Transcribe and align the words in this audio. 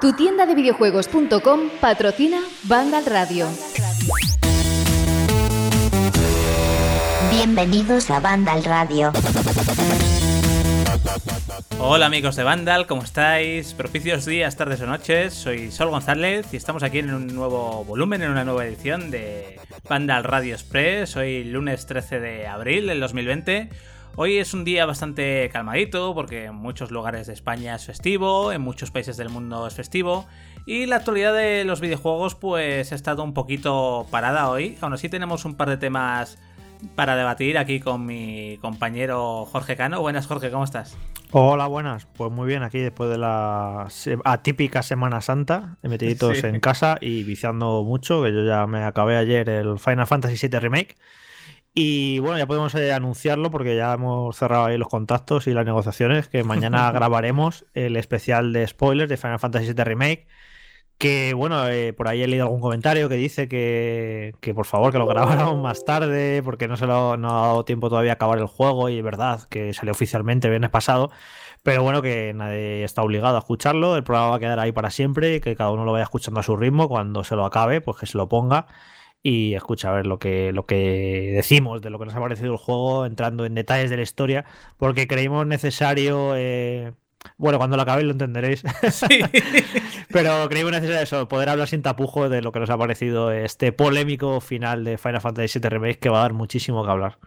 Tu 0.00 0.12
tienda 0.14 0.46
de 0.46 0.54
videojuegos.com 0.54 1.70
patrocina 1.80 2.40
Vandal 2.64 3.04
Radio. 3.06 3.46
Bienvenidos 7.30 8.10
a 8.10 8.20
Vandal 8.20 8.64
Radio. 8.64 9.12
Hola 11.78 12.06
amigos 12.06 12.36
de 12.36 12.44
Vandal, 12.44 12.86
¿cómo 12.86 13.02
estáis? 13.02 13.72
Propicios 13.74 14.26
días, 14.26 14.56
tardes 14.56 14.80
o 14.82 14.86
noches. 14.86 15.32
Soy 15.34 15.70
Sol 15.70 15.90
González 15.90 16.46
y 16.52 16.56
estamos 16.56 16.82
aquí 16.82 16.98
en 16.98 17.14
un 17.14 17.26
nuevo 17.28 17.84
volumen, 17.84 18.22
en 18.22 18.30
una 18.30 18.44
nueva 18.44 18.66
edición 18.66 19.10
de 19.10 19.58
Vandal 19.88 20.24
Radio 20.24 20.54
Express. 20.54 21.16
Hoy 21.16 21.44
lunes 21.44 21.86
13 21.86 22.20
de 22.20 22.46
abril 22.46 22.86
del 22.86 23.00
2020. 23.00 23.70
Hoy 24.22 24.36
es 24.36 24.52
un 24.52 24.64
día 24.64 24.84
bastante 24.84 25.48
calmadito 25.50 26.14
porque 26.14 26.44
en 26.44 26.54
muchos 26.54 26.90
lugares 26.90 27.28
de 27.28 27.32
España 27.32 27.74
es 27.74 27.86
festivo, 27.86 28.52
en 28.52 28.60
muchos 28.60 28.90
países 28.90 29.16
del 29.16 29.30
mundo 29.30 29.66
es 29.66 29.72
festivo 29.72 30.26
y 30.66 30.84
la 30.84 30.96
actualidad 30.96 31.32
de 31.32 31.64
los 31.64 31.80
videojuegos 31.80 32.34
pues 32.34 32.92
ha 32.92 32.94
estado 32.94 33.24
un 33.24 33.32
poquito 33.32 34.06
parada 34.10 34.50
hoy. 34.50 34.76
Aún 34.82 34.92
así 34.92 35.08
tenemos 35.08 35.46
un 35.46 35.54
par 35.54 35.70
de 35.70 35.78
temas 35.78 36.36
para 36.96 37.16
debatir 37.16 37.56
aquí 37.56 37.80
con 37.80 38.04
mi 38.04 38.58
compañero 38.60 39.46
Jorge 39.46 39.74
Cano. 39.74 40.02
Buenas 40.02 40.26
Jorge, 40.26 40.50
¿cómo 40.50 40.64
estás? 40.64 40.98
Hola, 41.30 41.66
buenas. 41.66 42.04
Pues 42.04 42.30
muy 42.30 42.46
bien, 42.46 42.62
aquí 42.62 42.80
después 42.80 43.08
de 43.08 43.16
la 43.16 43.88
atípica 44.26 44.82
Semana 44.82 45.22
Santa, 45.22 45.78
metiditos 45.80 46.44
en 46.44 46.60
casa 46.60 46.98
y 47.00 47.22
viciando 47.22 47.84
mucho, 47.84 48.22
que 48.22 48.34
yo 48.34 48.44
ya 48.44 48.66
me 48.66 48.84
acabé 48.84 49.16
ayer 49.16 49.48
el 49.48 49.78
Final 49.78 50.06
Fantasy 50.06 50.46
VII 50.46 50.60
Remake. 50.60 50.96
Y 51.72 52.18
bueno, 52.18 52.38
ya 52.38 52.46
podemos 52.46 52.74
eh, 52.74 52.92
anunciarlo 52.92 53.50
porque 53.50 53.76
ya 53.76 53.92
hemos 53.92 54.36
cerrado 54.36 54.64
ahí 54.66 54.76
los 54.76 54.88
contactos 54.88 55.46
y 55.46 55.52
las 55.52 55.64
negociaciones, 55.64 56.28
que 56.28 56.42
mañana 56.42 56.90
grabaremos 56.92 57.64
el 57.74 57.96
especial 57.96 58.52
de 58.52 58.66
spoilers 58.66 59.08
de 59.08 59.16
Final 59.16 59.38
Fantasy 59.38 59.72
VII 59.72 59.84
Remake. 59.84 60.26
Que 60.98 61.32
bueno, 61.34 61.66
eh, 61.68 61.94
por 61.94 62.08
ahí 62.08 62.22
he 62.22 62.28
leído 62.28 62.44
algún 62.44 62.60
comentario 62.60 63.08
que 63.08 63.14
dice 63.14 63.48
que, 63.48 64.34
que 64.40 64.54
por 64.54 64.66
favor 64.66 64.92
que 64.92 64.98
lo 64.98 65.06
grabáramos 65.06 65.56
más 65.62 65.84
tarde 65.86 66.42
porque 66.44 66.68
no 66.68 66.76
se 66.76 66.86
lo 66.86 67.16
no 67.16 67.30
ha 67.30 67.46
dado 67.46 67.64
tiempo 67.64 67.88
todavía 67.88 68.12
a 68.12 68.14
acabar 68.14 68.38
el 68.38 68.46
juego 68.46 68.90
y 68.90 68.98
es 68.98 69.04
verdad 69.04 69.42
que 69.48 69.72
salió 69.72 69.92
oficialmente 69.92 70.48
el 70.48 70.52
viernes 70.52 70.70
pasado. 70.70 71.10
Pero 71.62 71.82
bueno, 71.82 72.02
que 72.02 72.32
nadie 72.34 72.84
está 72.84 73.02
obligado 73.02 73.36
a 73.36 73.40
escucharlo, 73.40 73.96
el 73.96 74.04
programa 74.04 74.30
va 74.30 74.36
a 74.36 74.40
quedar 74.40 74.58
ahí 74.60 74.72
para 74.72 74.90
siempre 74.90 75.40
que 75.40 75.56
cada 75.56 75.70
uno 75.70 75.84
lo 75.84 75.92
vaya 75.92 76.04
escuchando 76.04 76.40
a 76.40 76.42
su 76.42 76.56
ritmo. 76.56 76.88
Cuando 76.88 77.24
se 77.24 77.36
lo 77.36 77.46
acabe, 77.46 77.80
pues 77.80 77.98
que 77.98 78.06
se 78.06 78.18
lo 78.18 78.28
ponga 78.28 78.66
y 79.22 79.54
escucha 79.54 79.90
a 79.90 79.92
ver 79.92 80.06
lo 80.06 80.18
que, 80.18 80.52
lo 80.52 80.66
que 80.66 81.32
decimos 81.34 81.82
de 81.82 81.90
lo 81.90 81.98
que 81.98 82.06
nos 82.06 82.14
ha 82.14 82.20
parecido 82.20 82.52
el 82.52 82.58
juego, 82.58 83.04
entrando 83.06 83.44
en 83.44 83.54
detalles 83.54 83.90
de 83.90 83.96
la 83.96 84.02
historia, 84.02 84.44
porque 84.78 85.06
creímos 85.06 85.46
necesario. 85.46 86.34
Eh, 86.36 86.92
bueno, 87.36 87.58
cuando 87.58 87.76
lo 87.76 87.82
acabéis 87.82 88.06
lo 88.06 88.12
entenderéis. 88.12 88.62
Sí. 88.90 89.20
Pero 90.10 90.48
creímos 90.48 90.72
necesario 90.72 91.02
eso, 91.02 91.28
poder 91.28 91.50
hablar 91.50 91.68
sin 91.68 91.82
tapujos 91.82 92.30
de 92.30 92.42
lo 92.42 92.50
que 92.52 92.60
nos 92.60 92.70
ha 92.70 92.78
parecido 92.78 93.30
este 93.30 93.72
polémico 93.72 94.40
final 94.40 94.84
de 94.84 94.98
Final 94.98 95.20
Fantasy 95.20 95.58
VII 95.58 95.68
Remake 95.68 95.98
que 95.98 96.08
va 96.08 96.20
a 96.20 96.22
dar 96.22 96.32
muchísimo 96.32 96.84
que 96.84 96.90
hablar. 96.90 97.18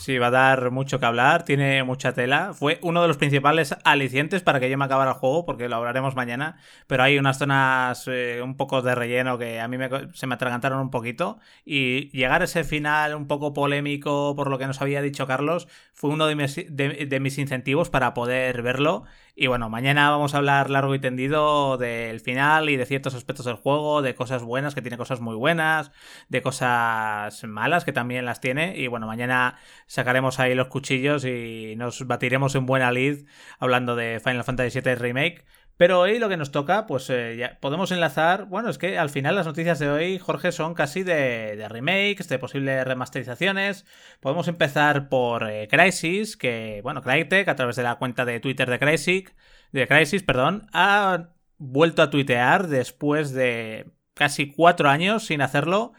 Sí, 0.00 0.16
va 0.16 0.28
a 0.28 0.30
dar 0.30 0.70
mucho 0.70 0.98
que 0.98 1.04
hablar, 1.04 1.44
tiene 1.44 1.84
mucha 1.84 2.14
tela. 2.14 2.54
Fue 2.54 2.78
uno 2.80 3.02
de 3.02 3.08
los 3.08 3.18
principales 3.18 3.76
alicientes 3.84 4.42
para 4.42 4.58
que 4.58 4.70
yo 4.70 4.78
me 4.78 4.86
acabara 4.86 5.10
el 5.10 5.16
juego, 5.18 5.44
porque 5.44 5.68
lo 5.68 5.76
hablaremos 5.76 6.16
mañana. 6.16 6.56
Pero 6.86 7.02
hay 7.02 7.18
unas 7.18 7.36
zonas 7.36 8.04
eh, 8.06 8.40
un 8.42 8.56
poco 8.56 8.80
de 8.80 8.94
relleno 8.94 9.36
que 9.36 9.60
a 9.60 9.68
mí 9.68 9.76
se 10.14 10.26
me 10.26 10.36
atragantaron 10.36 10.80
un 10.80 10.90
poquito. 10.90 11.38
Y 11.66 12.08
llegar 12.16 12.40
a 12.40 12.46
ese 12.46 12.64
final 12.64 13.14
un 13.14 13.26
poco 13.26 13.52
polémico, 13.52 14.34
por 14.34 14.48
lo 14.48 14.56
que 14.56 14.66
nos 14.66 14.80
había 14.80 15.02
dicho 15.02 15.26
Carlos, 15.26 15.68
fue 15.92 16.08
uno 16.08 16.26
de 16.26 16.34
mis, 16.34 16.56
de 16.56 17.20
mis 17.20 17.36
incentivos 17.36 17.90
para 17.90 18.14
poder 18.14 18.62
verlo. 18.62 19.04
Y 19.42 19.46
bueno, 19.46 19.70
mañana 19.70 20.10
vamos 20.10 20.34
a 20.34 20.36
hablar 20.36 20.68
largo 20.68 20.94
y 20.94 20.98
tendido 20.98 21.78
del 21.78 22.20
final 22.20 22.68
y 22.68 22.76
de 22.76 22.84
ciertos 22.84 23.14
aspectos 23.14 23.46
del 23.46 23.54
juego, 23.54 24.02
de 24.02 24.14
cosas 24.14 24.42
buenas, 24.42 24.74
que 24.74 24.82
tiene 24.82 24.98
cosas 24.98 25.20
muy 25.20 25.34
buenas, 25.34 25.92
de 26.28 26.42
cosas 26.42 27.42
malas, 27.44 27.86
que 27.86 27.92
también 27.94 28.26
las 28.26 28.42
tiene. 28.42 28.76
Y 28.76 28.86
bueno, 28.88 29.06
mañana 29.06 29.56
sacaremos 29.86 30.40
ahí 30.40 30.54
los 30.54 30.66
cuchillos 30.66 31.24
y 31.24 31.72
nos 31.78 32.06
batiremos 32.06 32.54
en 32.54 32.66
buena 32.66 32.92
lid 32.92 33.24
hablando 33.58 33.96
de 33.96 34.20
Final 34.22 34.44
Fantasy 34.44 34.78
VII 34.78 34.94
Remake. 34.96 35.46
Pero 35.80 35.98
hoy 35.98 36.18
lo 36.18 36.28
que 36.28 36.36
nos 36.36 36.52
toca, 36.52 36.86
pues 36.86 37.08
eh, 37.08 37.36
ya 37.38 37.58
podemos 37.58 37.90
enlazar. 37.90 38.44
Bueno, 38.44 38.68
es 38.68 38.76
que 38.76 38.98
al 38.98 39.08
final 39.08 39.34
las 39.34 39.46
noticias 39.46 39.78
de 39.78 39.88
hoy, 39.88 40.18
Jorge, 40.18 40.52
son 40.52 40.74
casi 40.74 41.04
de, 41.04 41.66
remakes, 41.70 42.28
de 42.28 42.38
posibles 42.38 42.84
remasterizaciones. 42.84 43.86
Podemos 44.20 44.46
empezar 44.46 45.08
por 45.08 45.48
eh, 45.48 45.68
Crisis, 45.70 46.36
que, 46.36 46.80
bueno, 46.82 47.00
Crytek, 47.00 47.48
a 47.48 47.56
través 47.56 47.76
de 47.76 47.82
la 47.82 47.94
cuenta 47.94 48.26
de 48.26 48.40
Twitter 48.40 48.68
de 48.68 48.78
Crisis, 48.78 49.34
de 49.72 49.88
Crisis, 49.88 50.22
perdón, 50.22 50.68
ha 50.74 51.30
vuelto 51.56 52.02
a 52.02 52.10
tuitear 52.10 52.68
después 52.68 53.32
de 53.32 53.90
casi 54.12 54.52
cuatro 54.52 54.90
años 54.90 55.24
sin 55.24 55.40
hacerlo 55.40 55.94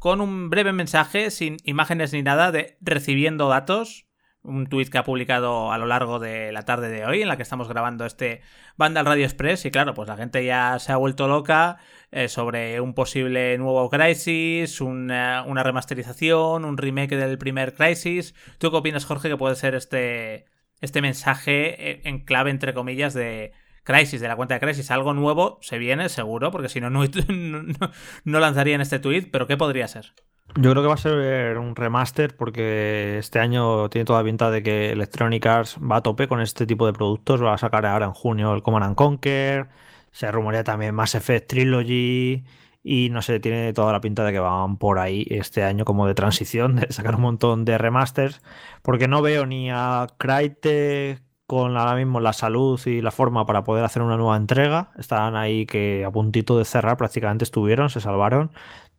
con 0.00 0.20
un 0.20 0.50
breve 0.50 0.72
mensaje, 0.72 1.30
sin 1.30 1.58
imágenes 1.62 2.12
ni 2.12 2.22
nada, 2.22 2.50
de 2.50 2.76
recibiendo 2.80 3.48
datos. 3.48 4.04
Un 4.44 4.66
tweet 4.66 4.86
que 4.86 4.98
ha 4.98 5.04
publicado 5.04 5.70
a 5.70 5.78
lo 5.78 5.86
largo 5.86 6.18
de 6.18 6.50
la 6.50 6.62
tarde 6.62 6.88
de 6.88 7.06
hoy, 7.06 7.22
en 7.22 7.28
la 7.28 7.36
que 7.36 7.44
estamos 7.44 7.68
grabando 7.68 8.04
este 8.06 8.40
Vandal 8.76 9.06
Radio 9.06 9.24
Express. 9.24 9.64
Y 9.64 9.70
claro, 9.70 9.94
pues 9.94 10.08
la 10.08 10.16
gente 10.16 10.44
ya 10.44 10.78
se 10.80 10.90
ha 10.90 10.96
vuelto 10.96 11.28
loca 11.28 11.78
eh, 12.10 12.28
sobre 12.28 12.80
un 12.80 12.94
posible 12.94 13.56
nuevo 13.58 13.88
Crisis, 13.88 14.80
una, 14.80 15.44
una, 15.46 15.62
remasterización, 15.62 16.64
un 16.64 16.76
remake 16.76 17.16
del 17.16 17.38
primer 17.38 17.74
Crisis. 17.74 18.34
¿Tú 18.58 18.70
qué 18.70 18.76
opinas, 18.78 19.04
Jorge, 19.04 19.28
que 19.28 19.36
puede 19.36 19.54
ser 19.54 19.74
este, 19.76 20.46
este 20.80 21.00
mensaje 21.00 21.90
eh, 21.90 22.00
en 22.04 22.24
clave, 22.24 22.50
entre 22.50 22.74
comillas, 22.74 23.14
de 23.14 23.52
Crisis, 23.84 24.20
de 24.20 24.28
la 24.28 24.36
cuenta 24.36 24.54
de 24.54 24.60
Crisis. 24.60 24.90
Algo 24.90 25.14
nuevo 25.14 25.58
se 25.62 25.78
viene, 25.78 26.08
seguro, 26.08 26.50
porque 26.50 26.68
si 26.68 26.80
no, 26.80 26.90
no, 26.90 27.04
no 28.24 28.40
lanzarían 28.40 28.80
este 28.80 28.98
tweet, 28.98 29.28
pero 29.32 29.46
¿qué 29.46 29.56
podría 29.56 29.88
ser? 29.88 30.14
Yo 30.54 30.70
creo 30.70 30.82
que 30.82 30.88
va 30.88 30.94
a 30.94 30.98
ser 30.98 31.56
un 31.56 31.74
remaster 31.74 32.36
porque 32.36 33.16
este 33.18 33.38
año 33.38 33.88
tiene 33.88 34.04
toda 34.04 34.22
pinta 34.22 34.50
de 34.50 34.62
que 34.62 34.90
Electronic 34.92 35.46
Arts 35.46 35.78
va 35.78 35.96
a 35.96 36.02
tope 36.02 36.28
con 36.28 36.42
este 36.42 36.66
tipo 36.66 36.84
de 36.86 36.92
productos. 36.92 37.42
Va 37.42 37.54
a 37.54 37.58
sacar 37.58 37.86
ahora 37.86 38.04
en 38.06 38.12
junio 38.12 38.52
el 38.54 38.62
Command 38.62 38.94
Conquer. 38.94 39.68
Se 40.10 40.30
rumorea 40.30 40.62
también 40.62 40.94
Mass 40.94 41.14
Effect 41.14 41.48
Trilogy. 41.48 42.44
Y 42.82 43.08
no 43.10 43.22
sé, 43.22 43.40
tiene 43.40 43.72
toda 43.72 43.92
la 43.92 44.00
pinta 44.00 44.24
de 44.24 44.32
que 44.32 44.40
van 44.40 44.76
por 44.76 44.98
ahí 44.98 45.26
este 45.30 45.62
año 45.62 45.84
como 45.86 46.06
de 46.06 46.14
transición, 46.14 46.76
de 46.80 46.92
sacar 46.92 47.14
un 47.16 47.22
montón 47.22 47.64
de 47.64 47.78
remasters. 47.78 48.42
Porque 48.82 49.08
no 49.08 49.22
veo 49.22 49.46
ni 49.46 49.70
a 49.70 50.06
Crytek 50.18 51.22
con 51.46 51.76
ahora 51.76 51.96
mismo 51.96 52.18
la 52.20 52.32
salud 52.32 52.80
y 52.86 53.02
la 53.02 53.10
forma 53.10 53.44
para 53.46 53.62
poder 53.62 53.84
hacer 53.84 54.02
una 54.02 54.16
nueva 54.16 54.36
entrega. 54.36 54.90
Estaban 54.98 55.36
ahí 55.36 55.66
que 55.66 56.04
a 56.04 56.10
puntito 56.10 56.58
de 56.58 56.64
cerrar 56.64 56.96
prácticamente 56.96 57.44
estuvieron, 57.44 57.90
se 57.90 58.00
salvaron. 58.00 58.52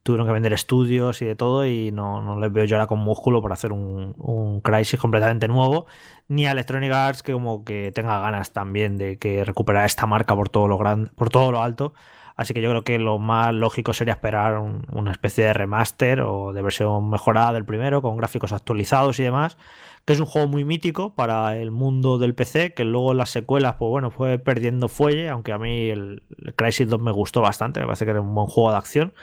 Tuvieron 0.04 0.28
que 0.28 0.34
vender 0.34 0.54
estudios 0.54 1.22
y 1.22 1.26
de 1.26 1.36
todo 1.36 1.66
y 1.66 1.92
no, 1.92 2.22
no 2.22 2.40
les 2.40 2.52
veo 2.52 2.66
yo 2.66 2.76
ahora 2.76 2.88
con 2.88 3.00
músculo 3.00 3.42
para 3.42 3.54
hacer 3.54 3.72
un, 3.72 4.14
un 4.18 4.62
Crisis 4.62 5.00
completamente 5.00 5.48
nuevo. 5.48 5.86
Ni 6.28 6.46
a 6.46 6.52
Electronic 6.52 6.92
Arts 6.92 7.24
que 7.24 7.34
como 7.34 7.64
que 7.64 7.92
tenga 7.94 8.20
ganas 8.20 8.52
también 8.52 8.98
de 8.98 9.18
que 9.18 9.46
recuperar 9.46 9.86
esta 9.86 10.06
marca 10.06 10.36
por 10.36 10.50
todo 10.50 10.68
lo, 10.68 10.78
grande, 10.78 11.10
por 11.16 11.30
todo 11.30 11.52
lo 11.52 11.64
alto. 11.64 11.94
Así 12.36 12.54
que 12.54 12.62
yo 12.62 12.70
creo 12.70 12.84
que 12.84 13.00
lo 13.00 13.20
más 13.20 13.54
lógico 13.54 13.94
sería 13.94 14.14
esperar 14.14 14.60
una 14.60 15.12
especie 15.12 15.46
de 15.46 15.54
remaster 15.54 16.22
o 16.22 16.52
de 16.52 16.62
versión 16.62 17.10
mejorada 17.10 17.54
del 17.54 17.64
primero, 17.64 18.02
con 18.02 18.18
gráficos 18.18 18.52
actualizados 18.52 19.20
y 19.20 19.24
demás 19.24 19.58
que 20.06 20.14
es 20.14 20.20
un 20.20 20.26
juego 20.26 20.48
muy 20.48 20.66
mítico 20.66 21.16
para 21.16 21.58
el 21.58 21.72
mundo 21.72 22.18
del 22.18 22.36
PC, 22.36 22.74
que 22.74 22.84
luego 22.84 23.12
en 23.12 23.18
las 23.20 23.30
secuelas, 23.30 23.76
pues 23.76 23.90
bueno, 23.90 24.12
fue 24.12 24.38
perdiendo 24.38 24.90
fuelle, 24.90 25.30
aunque 25.30 25.54
a 25.54 25.58
mí 25.58 25.90
el, 25.90 26.24
Crisis 26.56 26.90
2 26.90 27.00
me 27.00 27.12
gustó 27.12 27.42
bastante, 27.42 27.80
me 27.80 27.86
parece 27.86 28.06
que 28.06 28.12
era 28.12 28.22
un 28.22 28.36
buen 28.36 28.48
juego 28.48 28.72
de 28.72 28.78
acción 28.78 29.14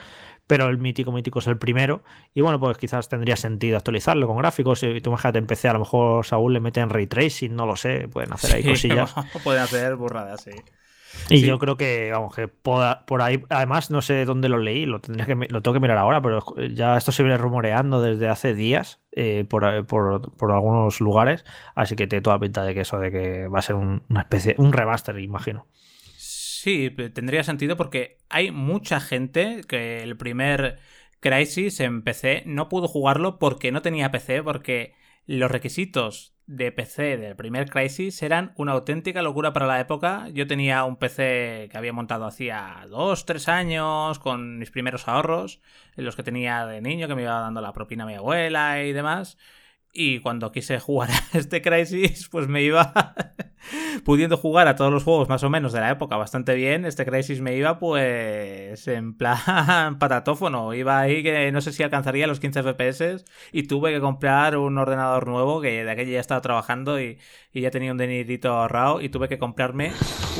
pero 0.51 0.67
el 0.67 0.79
mítico 0.79 1.13
mítico 1.13 1.39
es 1.39 1.47
el 1.47 1.57
primero. 1.57 2.03
Y 2.33 2.41
bueno, 2.41 2.59
pues 2.59 2.77
quizás 2.77 3.07
tendría 3.07 3.37
sentido 3.37 3.77
actualizarlo 3.77 4.27
con 4.27 4.35
gráficos. 4.35 4.83
Y 4.83 4.99
tú 4.99 5.11
imagínate 5.11 5.39
en 5.39 5.47
PC, 5.47 5.69
a 5.69 5.73
lo 5.73 5.79
mejor 5.79 6.25
Saúl 6.25 6.51
le 6.51 6.59
mete 6.59 6.81
en 6.81 6.89
ray 6.89 7.07
tracing, 7.07 7.55
no 7.55 7.65
lo 7.65 7.77
sé, 7.77 8.09
pueden 8.09 8.33
hacer 8.33 8.55
ahí 8.55 8.63
cosillas. 8.69 9.15
pueden 9.45 9.61
hacer 9.61 9.95
burradas, 9.95 10.41
sí. 10.41 10.51
Y 11.29 11.39
yo 11.43 11.57
creo 11.57 11.77
que, 11.77 12.09
vamos, 12.11 12.35
que 12.35 12.49
por, 12.49 13.21
ahí, 13.21 13.41
además 13.47 13.91
no 13.91 14.01
sé 14.01 14.25
dónde 14.25 14.49
lo 14.49 14.57
leí, 14.57 14.85
lo 14.85 14.99
tendría 14.99 15.25
que 15.25 15.35
lo 15.35 15.61
tengo 15.61 15.73
que 15.73 15.79
mirar 15.79 15.97
ahora, 15.97 16.21
pero 16.21 16.43
ya 16.69 16.97
esto 16.97 17.13
se 17.13 17.23
viene 17.23 17.37
rumoreando 17.37 18.01
desde 18.01 18.27
hace 18.27 18.53
días 18.53 18.99
eh, 19.13 19.45
por, 19.47 19.63
algunos 19.63 20.99
lugares, 20.99 21.45
así 21.75 21.95
que 21.95 22.07
tiene 22.07 22.23
toda 22.23 22.39
pinta 22.39 22.65
de 22.65 22.73
que 22.73 22.81
eso 22.81 22.99
de 22.99 23.09
que 23.09 23.47
va 23.47 23.59
a 23.59 23.61
ser 23.61 23.77
una 23.77 24.19
especie, 24.19 24.55
un 24.57 24.73
remaster, 24.73 25.17
imagino. 25.19 25.65
Sí, 26.63 26.91
tendría 26.91 27.43
sentido 27.43 27.75
porque 27.75 28.19
hay 28.29 28.51
mucha 28.51 28.99
gente 28.99 29.61
que 29.67 30.03
el 30.03 30.15
primer 30.15 30.77
Crisis 31.19 31.79
en 31.79 32.03
PC 32.03 32.43
no 32.45 32.69
pudo 32.69 32.87
jugarlo 32.87 33.39
porque 33.39 33.71
no 33.71 33.81
tenía 33.81 34.11
PC, 34.11 34.43
porque 34.43 34.93
los 35.25 35.49
requisitos 35.49 36.35
de 36.45 36.71
PC 36.71 37.17
del 37.17 37.35
primer 37.35 37.67
Crisis 37.67 38.21
eran 38.21 38.53
una 38.57 38.73
auténtica 38.73 39.23
locura 39.23 39.53
para 39.53 39.65
la 39.65 39.79
época. 39.79 40.29
Yo 40.33 40.45
tenía 40.45 40.83
un 40.83 40.97
PC 40.97 41.67
que 41.71 41.77
había 41.77 41.93
montado 41.93 42.25
hacía 42.27 42.85
dos, 42.87 43.25
tres 43.25 43.47
años 43.49 44.19
con 44.19 44.59
mis 44.59 44.69
primeros 44.69 45.07
ahorros, 45.07 45.61
los 45.95 46.15
que 46.15 46.21
tenía 46.21 46.67
de 46.67 46.79
niño, 46.79 47.07
que 47.07 47.15
me 47.15 47.23
iba 47.23 47.39
dando 47.39 47.61
la 47.61 47.73
propina 47.73 48.03
a 48.03 48.07
mi 48.07 48.13
abuela 48.13 48.83
y 48.83 48.93
demás. 48.93 49.35
Y 49.93 50.19
cuando 50.19 50.51
quise 50.51 50.79
jugar 50.79 51.09
a 51.11 51.21
este 51.37 51.61
Crisis, 51.61 52.29
pues 52.29 52.47
me 52.47 52.61
iba 52.63 53.13
pudiendo 54.05 54.37
jugar 54.37 54.67
a 54.67 54.75
todos 54.75 54.91
los 54.91 55.03
juegos 55.03 55.27
más 55.27 55.43
o 55.43 55.49
menos 55.49 55.73
de 55.73 55.81
la 55.81 55.91
época 55.91 56.15
bastante 56.15 56.55
bien. 56.55 56.85
Este 56.85 57.05
Crisis 57.05 57.41
me 57.41 57.55
iba 57.55 57.77
pues 57.77 58.87
en 58.87 59.17
plan 59.17 59.97
patatófono. 59.99 60.73
Iba 60.73 60.99
ahí 60.99 61.23
que 61.23 61.51
no 61.51 61.61
sé 61.61 61.73
si 61.73 61.83
alcanzaría 61.83 62.27
los 62.27 62.39
15 62.39 62.63
FPS 62.63 63.25
y 63.51 63.63
tuve 63.63 63.91
que 63.91 63.99
comprar 63.99 64.57
un 64.57 64.77
ordenador 64.77 65.27
nuevo 65.27 65.61
que 65.61 65.83
de 65.83 65.91
aquella 65.91 66.13
ya 66.13 66.19
estaba 66.19 66.41
trabajando 66.41 66.99
y, 67.01 67.17
ya 67.53 67.69
tenía 67.69 67.91
un 67.91 67.97
dinerito 67.97 68.53
ahorrado 68.53 69.01
y 69.01 69.09
tuve 69.09 69.27
que 69.27 69.37
comprarme 69.37 69.91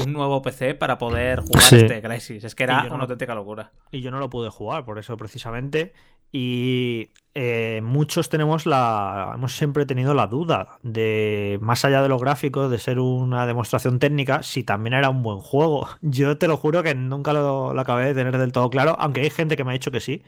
un 0.01 0.13
nuevo 0.13 0.41
PC 0.41 0.75
para 0.75 0.97
poder 0.97 1.41
jugar 1.41 1.73
este 1.73 2.01
Crisis. 2.01 2.45
Es 2.45 2.55
que 2.55 2.63
era 2.63 2.85
una 2.89 3.03
auténtica 3.03 3.35
locura. 3.35 3.73
Y 3.91 3.99
yo 3.99 4.11
no 4.11 4.19
lo 4.19 4.29
pude 4.29 4.49
jugar 4.49 4.85
por 4.85 4.97
eso 4.97 5.17
precisamente. 5.17 5.91
Y 6.31 7.09
eh, 7.33 7.81
muchos 7.83 8.29
tenemos 8.29 8.65
la. 8.65 9.31
Hemos 9.35 9.55
siempre 9.55 9.85
tenido 9.85 10.13
la 10.13 10.27
duda 10.27 10.79
de, 10.83 11.57
más 11.61 11.85
allá 11.85 12.01
de 12.01 12.09
los 12.09 12.21
gráficos, 12.21 12.69
de 12.69 12.77
ser 12.77 12.99
una 12.99 13.45
demostración 13.45 13.99
técnica, 13.99 14.43
si 14.43 14.63
también 14.63 14.93
era 14.93 15.09
un 15.09 15.23
buen 15.23 15.39
juego. 15.39 15.87
Yo 16.01 16.37
te 16.37 16.47
lo 16.47 16.57
juro 16.57 16.83
que 16.83 16.95
nunca 16.95 17.33
lo, 17.33 17.77
acabé 17.79 18.07
de 18.07 18.15
tener 18.15 18.37
del 18.37 18.51
todo 18.51 18.69
claro, 18.69 18.95
aunque 18.99 19.21
hay 19.21 19.29
gente 19.29 19.55
que 19.55 19.63
me 19.63 19.71
ha 19.71 19.73
dicho 19.73 19.91
que 19.91 20.01
sí, 20.01 20.23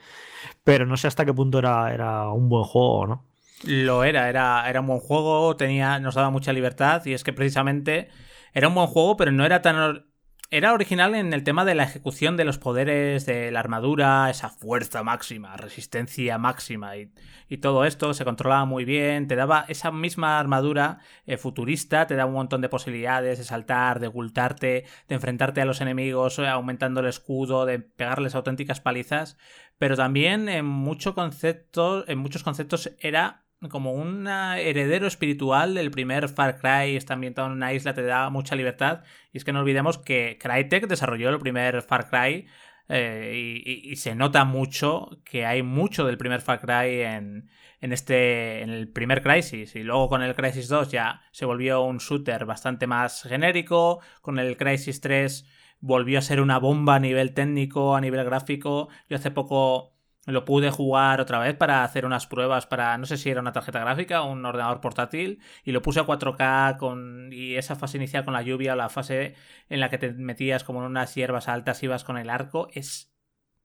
pero 0.63 0.85
no 0.85 0.97
sé 0.97 1.07
hasta 1.07 1.25
qué 1.25 1.33
punto 1.33 1.59
era, 1.59 1.93
era 1.93 2.29
un 2.29 2.49
buen 2.49 2.63
juego 2.63 2.93
o 2.99 3.07
no. 3.07 3.25
Lo 3.65 4.03
era, 4.03 4.29
era, 4.29 4.69
era 4.69 4.81
un 4.81 4.87
buen 4.87 4.99
juego, 4.99 5.55
tenía, 5.55 5.99
nos 5.99 6.15
daba 6.15 6.29
mucha 6.29 6.53
libertad, 6.53 7.05
y 7.05 7.13
es 7.13 7.23
que 7.23 7.33
precisamente 7.33 8.09
era 8.53 8.67
un 8.67 8.75
buen 8.75 8.87
juego, 8.87 9.17
pero 9.17 9.31
no 9.31 9.45
era 9.45 9.61
tan 9.61 10.05
era 10.53 10.71
original 10.71 11.15
en 11.15 11.33
el 11.33 11.43
tema 11.43 11.65
de 11.65 11.73
la 11.73 11.83
ejecución 11.83 12.37
de 12.37 12.45
los 12.45 12.59
poderes 12.59 13.25
de 13.25 13.49
la 13.49 13.59
armadura, 13.59 14.29
esa 14.29 14.49
fuerza 14.49 15.01
máxima, 15.01 15.57
resistencia 15.57 16.37
máxima 16.37 16.95
y, 16.95 17.11
todo 17.59 17.85
esto 17.85 18.15
se 18.15 18.25
controlaba 18.25 18.65
muy 18.65 18.83
bien, 18.83 19.27
te 19.27 19.35
daba 19.35 19.65
esa 19.67 19.91
misma 19.91 20.39
armadura 20.39 20.99
eh, 21.27 21.37
futurista, 21.37 22.07
te 22.07 22.15
da 22.15 22.25
un 22.25 22.33
montón 22.33 22.61
de 22.61 22.69
posibilidades 22.69 23.37
de 23.37 23.43
saltar, 23.43 23.99
de 23.99 24.07
ocultarte, 24.07 24.85
de 25.07 25.15
enfrentarte 25.15 25.61
a 25.61 25.65
los 25.65 25.79
enemigos 25.79 26.39
eh, 26.39 26.47
aumentando 26.47 27.01
el 27.01 27.07
escudo, 27.07 27.65
de 27.65 27.77
pegarles 27.79 28.33
auténticas 28.33 28.81
palizas, 28.81 29.37
pero 29.77 29.95
también 29.95 30.49
en, 30.49 30.57
en 30.57 30.65
muchos 30.65 31.13
conceptos 31.13 32.91
era 32.99 33.42
como 33.69 33.93
un 33.93 34.27
heredero 34.27 35.07
espiritual 35.07 35.75
del 35.75 35.91
primer 35.91 36.29
Far 36.29 36.59
Cry, 36.59 36.95
está 36.95 37.13
ambientado 37.13 37.47
en 37.47 37.53
una 37.53 37.73
isla, 37.73 37.93
te 37.93 38.03
da 38.03 38.29
mucha 38.29 38.55
libertad. 38.55 39.03
Y 39.31 39.37
es 39.37 39.43
que 39.43 39.53
no 39.53 39.59
olvidemos 39.59 39.97
que 39.97 40.37
Crytek 40.39 40.87
desarrolló 40.87 41.29
el 41.29 41.39
primer 41.39 41.81
Far 41.81 42.09
Cry 42.09 42.47
eh, 42.89 43.61
y, 43.65 43.95
se 43.95 44.13
nota 44.15 44.43
mucho 44.43 45.21
que 45.23 45.45
hay 45.45 45.63
mucho 45.63 46.05
del 46.05 46.17
primer 46.17 46.41
Far 46.41 46.59
Cry 46.59 47.01
en, 47.01 47.49
en, 47.79 47.93
este 47.93 48.61
en 48.61 48.69
el 48.69 48.87
primer 48.89 49.21
Crisis. 49.21 49.75
Y 49.75 49.83
luego 49.83 50.09
con 50.09 50.21
el 50.21 50.35
Crisis 50.35 50.67
2 50.67 50.91
ya 50.91 51.21
se 51.31 51.45
volvió 51.45 51.81
un 51.83 51.99
shooter 51.99 52.45
bastante 52.45 52.87
más 52.87 53.23
genérico. 53.23 53.99
Con 54.21 54.39
el 54.39 54.57
Crisis 54.57 55.01
3 55.01 55.45
volvió 55.79 56.19
a 56.19 56.21
ser 56.21 56.41
una 56.41 56.59
bomba 56.59 56.95
a 56.95 56.99
nivel 56.99 57.33
técnico 57.33 57.95
a 57.95 58.01
nivel 58.01 58.23
gráfico. 58.25 58.89
Yo 59.09 59.17
hace 59.17 59.31
poco 59.31 59.92
lo 60.25 60.45
pude 60.45 60.71
jugar 60.71 61.19
otra 61.19 61.39
vez 61.39 61.55
para 61.55 61.83
hacer 61.83 62.05
unas 62.05 62.27
pruebas 62.27 62.65
para, 62.65 62.97
no 62.97 63.05
sé 63.05 63.17
si 63.17 63.29
era 63.29 63.41
una 63.41 63.51
tarjeta 63.51 63.79
gráfica 63.79 64.21
o 64.21 64.31
un 64.31 64.45
ordenador 64.45 64.79
portátil, 64.81 65.39
y 65.63 65.71
lo 65.71 65.81
puse 65.81 65.99
a 65.99 66.05
4K 66.05 66.77
con, 66.77 67.29
y 67.33 67.55
esa 67.55 67.75
fase 67.75 67.97
inicial 67.97 68.23
con 68.23 68.33
la 68.33 68.41
lluvia 68.41 68.73
o 68.73 68.75
la 68.75 68.89
fase 68.89 69.35
en 69.69 69.79
la 69.79 69.89
que 69.89 69.97
te 69.97 70.13
metías 70.13 70.63
como 70.63 70.79
en 70.79 70.85
unas 70.85 71.13
hierbas 71.15 71.47
altas 71.47 71.83
y 71.83 71.87
ibas 71.87 72.03
con 72.03 72.17
el 72.17 72.29
arco, 72.29 72.69
es 72.73 73.13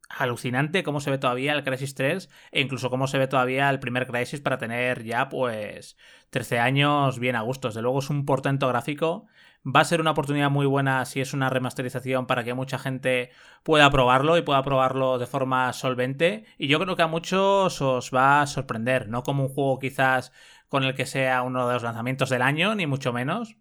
alucinante 0.09 0.83
cómo 0.83 1.01
se 1.01 1.11
ve 1.11 1.19
todavía 1.19 1.53
el 1.53 1.65
Crisis 1.65 1.95
3 1.95 2.31
e 2.51 2.61
incluso 2.61 2.91
cómo 2.91 3.07
se 3.07 3.19
ve 3.19 3.29
todavía 3.29 3.69
el 3.71 3.79
primer 3.79 4.07
Crisis 4.07 4.41
para 4.41 4.59
tener 4.59 5.05
ya 5.05 5.29
pues 5.29 5.97
13 6.31 6.59
años 6.59 7.19
bien 7.19 7.37
a 7.37 7.43
gusto. 7.43 7.69
Desde 7.69 7.83
luego 7.83 7.99
es 7.99 8.11
un 8.11 8.25
portento 8.25 8.69
gráfico 8.69 9.27
Va 9.67 9.81
a 9.81 9.85
ser 9.85 10.01
una 10.01 10.13
oportunidad 10.13 10.51
muy 10.51 10.67
buena 10.67 11.05
si 11.05 11.21
es 11.21 11.35
una 11.35 11.51
remasterización 11.51 12.27
para 12.27 12.45
que 12.45 12.55
mucha 12.55 12.79
gente 12.79 13.31
pueda 13.63 13.91
probarlo 13.91 14.39
y 14.39 14.43
pueda 14.43 14.63
probarlo 14.63 15.19
de 15.19 15.27
forma 15.27 15.73
solvente. 15.73 16.45
Y 16.59 16.69
yo 16.69 16.79
creo 16.79 16.97
que 16.97 17.03
a 17.03 17.07
muchos 17.07 17.83
os 17.83 18.11
va 18.15 18.43
a 18.43 18.47
sorprender, 18.47 19.09
no 19.09 19.23
como 19.23 19.45
un 19.45 19.49
juego 19.49 19.79
quizás 19.79 20.33
con 20.69 20.85
el 20.85 20.95
que 20.95 21.07
sea 21.07 21.43
uno 21.43 21.67
de 21.67 21.75
los 21.75 21.83
lanzamientos 21.83 22.31
del 22.31 22.43
año, 22.43 22.75
ni 22.75 22.87
mucho 22.87 23.13
menos. 23.13 23.57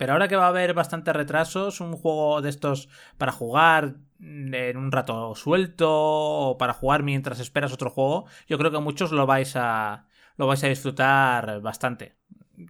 Pero 0.00 0.14
ahora 0.14 0.28
que 0.28 0.36
va 0.36 0.46
a 0.46 0.48
haber 0.48 0.72
bastantes 0.72 1.14
retrasos, 1.14 1.80
un 1.80 1.92
juego 1.94 2.40
de 2.40 2.48
estos 2.48 2.88
para 3.18 3.32
jugar 3.32 3.96
en 4.18 4.76
un 4.76 4.92
rato 4.92 5.34
suelto 5.34 5.88
o 5.90 6.56
para 6.58 6.72
jugar 6.72 7.02
mientras 7.02 7.38
esperas 7.40 7.72
otro 7.72 7.90
juego, 7.90 8.26
yo 8.46 8.56
creo 8.58 8.70
que 8.70 8.78
muchos 8.78 9.12
lo 9.12 9.26
vais 9.26 9.56
a 9.56 10.06
lo 10.36 10.46
vais 10.46 10.64
a 10.64 10.68
disfrutar 10.68 11.60
bastante. 11.60 12.16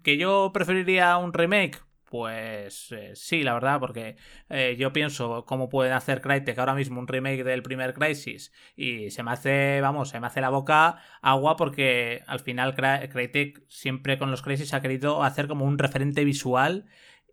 Que 0.03 0.17
yo 0.17 0.51
preferiría 0.53 1.17
un 1.19 1.33
remake, 1.33 1.81
pues 2.11 2.91
eh, 2.93 3.13
sí, 3.15 3.43
la 3.45 3.55
verdad, 3.55 3.81
porque 3.81 4.17
eh, 4.51 4.77
yo 4.79 4.93
pienso 4.93 5.45
cómo 5.47 5.69
pueden 5.69 5.93
hacer 5.93 6.21
Crytek 6.21 6.59
ahora 6.59 6.75
mismo 6.75 7.01
un 7.01 7.09
remake 7.09 7.45
del 7.45 7.63
primer 7.63 7.95
Crisis 7.95 8.53
y 8.77 9.11
se 9.11 9.23
me 9.23 9.31
hace, 9.31 9.81
vamos, 9.81 10.11
se 10.11 10.21
me 10.21 10.27
hace 10.27 10.41
la 10.41 10.51
boca 10.51 10.99
agua 11.23 11.57
porque 11.57 12.23
al 12.27 12.41
final 12.41 12.75
Crytek 12.75 13.63
siempre 13.69 14.19
con 14.19 14.31
los 14.33 14.43
Crisis 14.43 14.75
ha 14.75 14.83
querido 14.83 15.23
hacer 15.23 15.47
como 15.47 15.65
un 15.65 15.79
referente 15.79 16.25
visual 16.25 16.87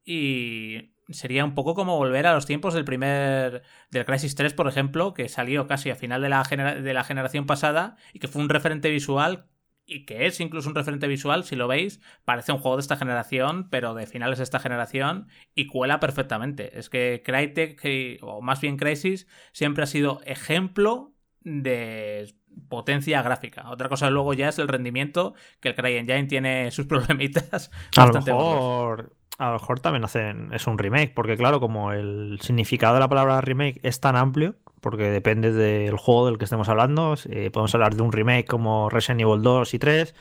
y 0.06 0.94
sería 1.09 1.44
un 1.44 1.56
poco 1.56 1.74
como 1.74 1.97
volver 1.97 2.27
a 2.27 2.33
los 2.33 2.45
tiempos 2.45 2.74
del 2.75 2.85
primer 2.85 3.63
del 3.89 4.06
Crisis 4.06 4.35
3, 4.35 4.53
por 4.53 4.68
ejemplo, 4.68 5.13
que 5.15 5.27
salió 5.27 5.68
casi 5.68 5.89
a 5.89 5.95
final 5.95 6.21
de 6.21 6.29
la, 6.29 6.44
de 6.44 6.94
la 6.94 7.03
generación 7.03 7.47
pasada 7.47 7.97
y 8.13 8.19
que 8.19 8.27
fue 8.27 8.44
un 8.44 8.50
referente 8.50 8.91
visual 8.91 9.47
y 9.88 10.06
que 10.06 10.28
es 10.28 10.39
incluso 10.42 10.69
un 10.69 10.75
referente 10.75 11.07
visual, 11.07 11.45
si 11.45 11.56
lo 11.56 11.68
veis, 11.68 12.01
parece 12.25 12.51
un 12.51 12.60
juego 12.60 12.75
de 12.75 12.81
esta 12.81 12.98
generación, 12.98 13.69
pero 13.69 13.95
de 13.95 14.06
finales 14.06 14.38
de 14.38 14.44
esta 14.44 14.60
generación, 14.60 15.30
y 15.56 15.68
cuela 15.68 16.00
perfectamente. 16.00 16.78
Es 16.78 16.89
que 16.89 17.24
Crytek, 17.25 18.19
o 18.22 18.42
más 18.42 18.60
bien 18.60 18.75
Crisis, 18.78 19.28
siempre 19.54 19.84
ha 19.84 19.88
sido 19.88 20.19
ejemplo 20.25 21.13
de 21.42 22.36
potencia 22.68 23.22
gráfica. 23.22 23.69
Otra 23.69 23.88
cosa 23.88 24.10
luego 24.10 24.34
ya 24.34 24.50
es 24.50 24.60
el 24.60 24.68
rendimiento, 24.68 25.34
que 25.62 25.69
el 25.69 25.75
CryEngine 25.75 26.25
tiene 26.25 26.72
sus 26.72 26.86
problemitas. 26.88 27.72
A 27.95 28.07
lo 28.07 28.13
mejor, 28.13 29.16
a 29.38 29.48
lo 29.48 29.54
mejor 29.54 29.80
también 29.80 30.04
hacen, 30.04 30.54
es 30.54 30.68
un 30.68 30.78
remake, 30.78 31.13
porque 31.16 31.38
claro, 31.38 31.62
como 31.62 31.94
el 31.94 32.39
significado 32.42 32.95
de 32.95 33.00
la 33.00 33.07
palabra 33.07 33.39
remake 33.39 33.80
es 33.84 34.01
tan 34.01 34.18
amplio, 34.18 34.57
porque 34.81 35.09
depende 35.09 35.51
del 35.51 35.97
juego 35.97 36.27
del 36.27 36.38
que 36.38 36.45
estemos 36.45 36.69
hablando. 36.69 37.15
Eh, 37.29 37.50
podemos 37.51 37.74
hablar 37.74 37.95
de 37.95 38.03
un 38.03 38.12
remake 38.12 38.45
como 38.45 38.89
Resident 38.89 39.21
Evil 39.21 39.41
2 39.41 39.74
y 39.74 39.79
3, 39.79 40.15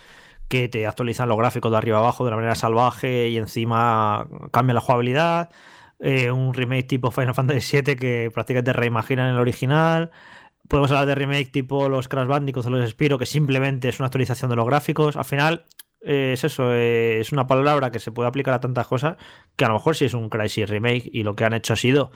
que 0.48 0.68
te 0.68 0.86
actualizan 0.86 1.28
los 1.28 1.38
gráficos 1.38 1.70
de 1.70 1.78
arriba 1.78 1.98
abajo 1.98 2.24
de 2.24 2.28
una 2.28 2.36
manera 2.36 2.54
salvaje 2.54 3.28
y 3.28 3.36
encima 3.36 4.26
cambia 4.52 4.74
la 4.74 4.80
jugabilidad. 4.80 5.50
Eh, 5.98 6.30
un 6.30 6.52
remake 6.52 6.84
tipo 6.84 7.10
Final 7.10 7.34
Fantasy 7.34 7.80
VII 7.80 7.96
que 7.96 8.30
prácticamente 8.32 8.72
reimaginan 8.72 9.34
el 9.34 9.40
original. 9.40 10.10
Podemos 10.68 10.90
hablar 10.90 11.06
de 11.06 11.14
remake 11.14 11.50
tipo 11.52 11.88
los 11.88 12.08
Crash 12.08 12.26
Bandicoot 12.26 12.66
o 12.66 12.70
los 12.70 12.90
Spiro, 12.90 13.18
que 13.18 13.26
simplemente 13.26 13.88
es 13.88 13.98
una 14.00 14.06
actualización 14.06 14.50
de 14.50 14.56
los 14.56 14.66
gráficos. 14.66 15.16
Al 15.16 15.24
final, 15.24 15.64
eh, 16.02 16.32
es 16.34 16.44
eso, 16.44 16.72
es 16.72 17.32
una 17.32 17.46
palabra 17.46 17.90
que 17.90 17.98
se 17.98 18.12
puede 18.12 18.28
aplicar 18.28 18.54
a 18.54 18.60
tantas 18.60 18.86
cosas 18.86 19.16
que 19.56 19.64
a 19.64 19.68
lo 19.68 19.74
mejor 19.74 19.96
sí 19.96 20.04
es 20.04 20.14
un 20.14 20.28
Crysis 20.28 20.68
Remake 20.68 21.08
y 21.12 21.22
lo 21.22 21.34
que 21.34 21.44
han 21.44 21.54
hecho 21.54 21.72
ha 21.72 21.76
sido 21.76 22.10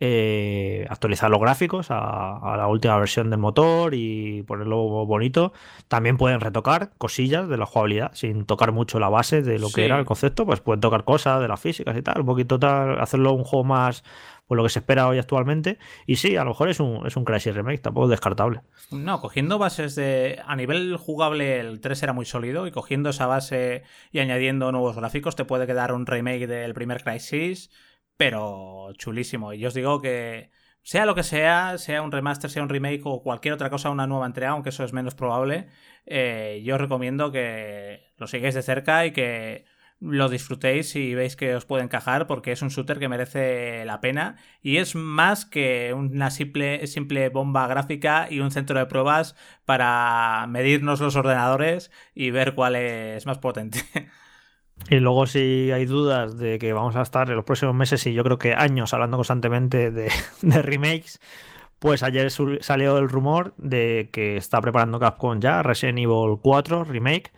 eh, 0.00 0.86
actualizar 0.90 1.30
los 1.30 1.40
gráficos 1.40 1.86
a, 1.90 2.56
la 2.56 2.66
última 2.66 2.98
versión 2.98 3.30
del 3.30 3.38
motor 3.38 3.94
y 3.94 4.42
ponerlo 4.42 5.06
bonito. 5.06 5.52
También 5.88 6.16
pueden 6.16 6.40
retocar 6.40 6.92
cosillas 6.98 7.48
de 7.48 7.56
la 7.56 7.66
jugabilidad 7.66 8.10
sin 8.14 8.44
tocar 8.44 8.72
mucho 8.72 8.98
la 8.98 9.08
base 9.08 9.42
de 9.42 9.58
lo 9.58 9.70
que 9.70 9.84
era 9.84 9.98
el 9.98 10.04
concepto, 10.04 10.46
pues 10.46 10.60
pueden 10.60 10.80
tocar 10.80 11.04
cosas 11.04 11.40
de 11.40 11.48
las 11.48 11.60
físicas 11.60 11.96
y 11.96 12.02
tal, 12.02 12.20
un 12.20 12.26
poquito 12.26 12.58
tal, 12.58 13.00
hacerlo 13.00 13.32
un 13.32 13.44
juego 13.44 13.64
más 13.64 14.02
por 14.46 14.56
lo 14.56 14.62
que 14.62 14.68
se 14.68 14.80
espera 14.80 15.08
hoy 15.08 15.18
actualmente. 15.18 15.78
Y 16.06 16.16
sí, 16.16 16.36
a 16.36 16.44
lo 16.44 16.50
mejor 16.50 16.68
es 16.68 16.80
un, 16.80 17.06
es 17.06 17.16
un 17.16 17.24
Remake, 17.24 17.78
tampoco 17.78 18.08
descartable. 18.08 18.60
No, 18.90 19.20
cogiendo 19.20 19.58
bases 19.58 19.94
de. 19.94 20.40
A 20.46 20.56
nivel 20.56 20.96
jugable, 20.96 21.60
el 21.60 21.80
3 21.80 22.02
era 22.02 22.12
muy 22.12 22.26
sólido. 22.26 22.66
Y 22.66 22.70
cogiendo 22.70 23.10
esa 23.10 23.26
base 23.26 23.84
y 24.12 24.18
añadiendo 24.18 24.70
nuevos 24.72 24.96
gráficos, 24.96 25.36
te 25.36 25.44
puede 25.44 25.66
quedar 25.66 25.92
un 25.92 26.06
remake 26.06 26.46
del 26.46 26.74
primer 26.74 27.02
Crysis 27.02 27.70
pero 28.16 28.92
chulísimo. 28.94 29.52
Y 29.52 29.58
yo 29.58 29.68
os 29.68 29.74
digo 29.74 30.00
que 30.00 30.50
sea 30.82 31.06
lo 31.06 31.14
que 31.14 31.22
sea, 31.22 31.78
sea 31.78 32.02
un 32.02 32.12
remaster, 32.12 32.50
sea 32.50 32.62
un 32.62 32.68
remake 32.68 33.02
o 33.04 33.22
cualquier 33.22 33.54
otra 33.54 33.70
cosa, 33.70 33.90
una 33.90 34.06
nueva 34.06 34.26
entrega, 34.26 34.52
aunque 34.52 34.68
eso 34.70 34.84
es 34.84 34.92
menos 34.92 35.14
probable, 35.14 35.68
eh, 36.06 36.62
yo 36.64 36.74
os 36.74 36.80
recomiendo 36.80 37.32
que 37.32 38.12
lo 38.18 38.26
sigáis 38.26 38.54
de 38.54 38.62
cerca 38.62 39.06
y 39.06 39.12
que 39.12 39.64
lo 40.00 40.28
disfrutéis 40.28 40.94
y 40.96 41.14
veis 41.14 41.36
que 41.36 41.54
os 41.54 41.64
puede 41.64 41.84
encajar 41.84 42.26
porque 42.26 42.52
es 42.52 42.60
un 42.62 42.68
shooter 42.68 42.98
que 42.98 43.08
merece 43.08 43.84
la 43.86 44.00
pena 44.00 44.36
y 44.60 44.76
es 44.76 44.94
más 44.94 45.46
que 45.46 45.94
una 45.94 46.30
simple, 46.30 46.86
simple 46.86 47.30
bomba 47.30 47.66
gráfica 47.66 48.26
y 48.30 48.40
un 48.40 48.50
centro 48.50 48.78
de 48.78 48.86
pruebas 48.86 49.34
para 49.64 50.46
medirnos 50.48 51.00
los 51.00 51.16
ordenadores 51.16 51.90
y 52.14 52.30
ver 52.30 52.54
cuál 52.54 52.76
es 52.76 53.24
más 53.26 53.38
potente. 53.38 53.80
Y 54.88 54.96
luego 54.96 55.26
si 55.26 55.70
hay 55.72 55.86
dudas 55.86 56.36
de 56.36 56.58
que 56.58 56.72
vamos 56.72 56.94
a 56.96 57.02
estar 57.02 57.28
en 57.30 57.36
los 57.36 57.44
próximos 57.44 57.74
meses 57.74 58.06
y 58.06 58.12
yo 58.12 58.22
creo 58.22 58.38
que 58.38 58.54
años 58.54 58.92
hablando 58.92 59.16
constantemente 59.16 59.90
de, 59.90 60.10
remakes, 60.42 61.20
pues 61.78 62.02
ayer 62.02 62.30
salió 62.30 62.98
el 62.98 63.08
rumor 63.08 63.54
de 63.56 64.10
que 64.12 64.36
está 64.36 64.60
preparando 64.60 65.00
Capcom 65.00 65.40
ya 65.40 65.62
Resident 65.62 65.98
Evil 65.98 66.38
4 66.40 66.84
Remake, 66.84 67.32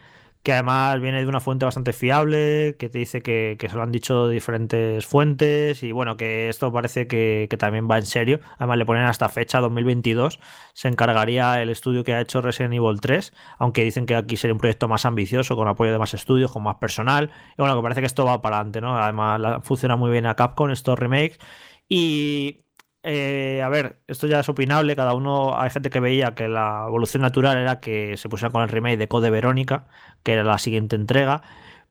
que 0.47 0.53
además 0.53 1.01
viene 1.01 1.23
de 1.23 1.27
una 1.27 1.41
fuente 1.41 1.65
bastante 1.65 1.93
fiable, 1.93 2.77
que 2.79 2.89
te 2.89 2.99
dice 2.99 3.21
que, 3.21 3.59
se 3.61 3.75
lo 3.75 3.83
han 3.83 3.91
dicho 3.91 4.29
diferentes 4.29 5.05
fuentes 5.05 5.83
y 5.83 5.91
bueno, 5.91 6.17
que 6.17 6.49
esto 6.49 6.73
parece 6.73 7.09
que, 7.09 7.49
también 7.59 7.89
va 7.91 7.99
en 7.99 8.07
serio. 8.07 8.39
Además 8.57 8.79
le 8.79 8.87
ponen 8.87 9.03
hasta 9.07 9.29
fecha 9.29 9.59
2022, 9.59 10.39
se 10.73 10.87
encargaría 10.87 11.61
el 11.61 11.69
estudio 11.69 12.05
que 12.05 12.15
ha 12.15 12.21
hecho 12.21 12.43
Resident 12.43 12.75
Evil 12.75 13.01
3, 13.01 13.33
aunque 13.59 13.83
dicen 13.83 14.07
que 14.07 14.15
aquí 14.15 14.37
sería 14.37 14.55
un 14.55 14.61
proyecto 14.61 14.87
más 14.87 15.05
ambicioso, 15.05 15.57
con 15.57 15.67
apoyo 15.67 15.91
de 15.91 15.99
más 15.99 16.15
estudios, 16.15 16.53
con 16.53 16.63
más 16.63 16.77
personal. 16.77 17.33
Y 17.59 17.63
bueno, 17.63 17.75
que 17.75 17.83
parece 17.83 18.01
que 18.01 18.07
esto 18.07 18.25
va 18.25 18.41
para 18.41 18.59
adelante, 18.59 18.81
¿no? 18.81 18.97
Además 18.97 19.65
funciona 19.65 19.97
muy 19.97 20.13
bien 20.13 20.27
a 20.27 20.37
Capcom 20.37 20.71
estos 20.71 20.97
remakes. 20.97 21.41
Y 21.89 22.66
eh, 23.09 23.63
a 23.63 23.69
ver, 23.69 24.01
esto 24.09 24.27
ya 24.27 24.41
es 24.41 24.49
opinable, 24.49 24.97
cada 24.97 25.15
uno, 25.15 25.57
hay 25.57 25.71
gente 25.71 25.91
que 25.91 26.01
veía 26.01 26.35
que 26.35 26.49
la 26.49 26.87
evolución 26.89 27.23
natural 27.23 27.57
era 27.57 27.79
que 27.79 28.17
se 28.17 28.29
pusiera 28.29 28.51
con 28.51 28.63
el 28.63 28.69
remake 28.69 28.97
de 28.97 29.07
Code 29.07 29.31
Verónica, 29.31 29.87
que 30.25 30.33
era 30.33 30.43
la 30.43 30.59
siguiente 30.59 30.97
entrega, 30.97 31.43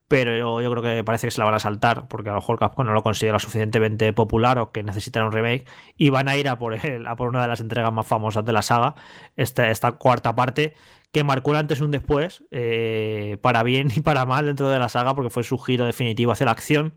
pero 0.09 0.61
yo, 0.61 0.71
creo 0.71 0.83
que 0.83 1.03
parece 1.05 1.27
que 1.27 1.31
se 1.31 1.39
la 1.39 1.45
van 1.45 1.53
a 1.53 1.59
saltar, 1.59 2.09
porque 2.09 2.29
a 2.29 2.33
lo 2.33 2.39
mejor 2.39 2.59
Capcom 2.59 2.85
no 2.85 2.91
lo 2.91 3.01
considera 3.01 3.39
suficientemente 3.39 4.11
popular 4.11 4.59
o 4.59 4.73
que 4.73 4.83
necesitan 4.83 5.23
un 5.23 5.31
remake, 5.31 5.65
y 5.95 6.09
van 6.09 6.27
a 6.27 6.35
ir 6.35 6.49
a 6.49 6.59
por, 6.59 6.73
él, 6.73 7.07
a 7.07 7.15
por 7.15 7.29
una 7.29 7.41
de 7.41 7.47
las 7.47 7.61
entregas 7.61 7.93
más 7.93 8.05
famosas 8.05 8.43
de 8.43 8.51
la 8.51 8.61
saga, 8.61 8.95
esta, 9.37 9.93
cuarta 9.93 10.35
parte, 10.35 10.75
que 11.13 11.23
marcó 11.23 11.51
un 11.51 11.55
antes 11.55 11.79
y 11.79 11.83
un 11.83 11.91
después, 11.91 12.43
eh, 12.51 13.37
para 13.41 13.63
bien 13.63 13.87
y 13.95 14.01
para 14.01 14.25
mal 14.25 14.47
dentro 14.47 14.67
de 14.69 14.79
la 14.79 14.89
saga, 14.89 15.15
porque 15.15 15.29
fue 15.29 15.43
su 15.43 15.57
giro 15.59 15.85
definitivo 15.85 16.33
hacia 16.33 16.45
la 16.47 16.51
acción. 16.51 16.95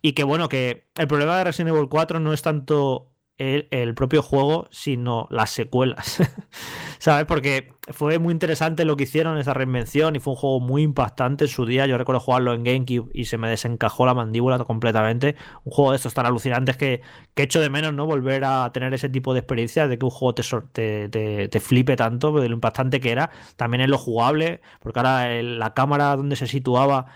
Y 0.00 0.12
que 0.12 0.22
bueno, 0.22 0.48
que 0.48 0.86
el 0.94 1.08
problema 1.08 1.36
de 1.38 1.44
Resident 1.44 1.74
Evil 1.74 1.88
4 1.88 2.20
no 2.20 2.32
es 2.32 2.42
tanto 2.42 3.17
el, 3.38 3.94
propio 3.94 4.22
juego, 4.22 4.66
sino 4.70 5.28
las 5.30 5.50
secuelas. 5.50 6.18
¿Sabes? 6.98 7.24
Porque 7.26 7.72
fue 7.92 8.18
muy 8.18 8.32
interesante 8.32 8.84
lo 8.84 8.96
que 8.96 9.04
hicieron, 9.04 9.38
esa 9.38 9.54
reinvención, 9.54 10.16
y 10.16 10.18
fue 10.18 10.32
un 10.32 10.38
juego 10.38 10.60
muy 10.60 10.82
impactante 10.82 11.44
en 11.44 11.48
su 11.48 11.64
día. 11.64 11.86
Yo 11.86 11.96
recuerdo 11.96 12.20
jugarlo 12.20 12.52
en 12.52 12.64
GameCube 12.64 13.10
y 13.14 13.26
se 13.26 13.38
me 13.38 13.48
desencajó 13.48 14.06
la 14.06 14.14
mandíbula 14.14 14.58
completamente. 14.64 15.36
Un 15.64 15.72
juego 15.72 15.92
de 15.92 15.96
estos 15.96 16.14
tan 16.14 16.26
alucinantes 16.26 16.76
que, 16.76 17.00
que 17.34 17.44
echo 17.44 17.60
de 17.60 17.70
menos, 17.70 17.94
¿no? 17.94 18.06
Volver 18.06 18.44
a 18.44 18.70
tener 18.72 18.92
ese 18.92 19.08
tipo 19.08 19.32
de 19.32 19.40
experiencia 19.40 19.86
de 19.86 19.98
que 19.98 20.04
un 20.04 20.10
juego 20.10 20.34
te, 20.34 21.08
te, 21.08 21.48
te, 21.48 21.60
flipe 21.60 21.94
tanto, 21.94 22.32
de 22.40 22.48
lo 22.48 22.54
impactante 22.56 23.00
que 23.00 23.12
era. 23.12 23.30
También 23.56 23.82
en 23.82 23.90
lo 23.90 23.98
jugable, 23.98 24.60
porque 24.80 24.98
ahora 24.98 25.42
la 25.42 25.74
cámara 25.74 26.16
donde 26.16 26.34
se 26.34 26.48
situaba 26.48 27.06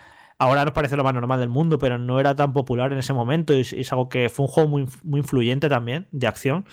ahora 0.43 0.65
nos 0.65 0.75
parece 0.75 0.97
lo 0.97 1.05
más 1.05 1.15
normal 1.15 1.39
del 1.39 1.49
mundo, 1.49 1.79
pero 1.79 1.99
no 1.99 2.19
era 2.19 2.35
tan 2.35 2.53
popular 2.53 2.93
en 2.93 2.99
ese 2.99 3.13
momento 3.13 3.55
y 3.55 3.61
es, 3.61 3.93
algo 3.93 4.09
que 4.09 4.29
fue 4.29 4.47
un 4.47 4.53
juego 4.53 4.69
muy, 4.69 4.89
muy 5.05 5.21
influyente 5.21 5.69
también 5.69 6.09
de 6.11 6.27
acción. 6.27 6.67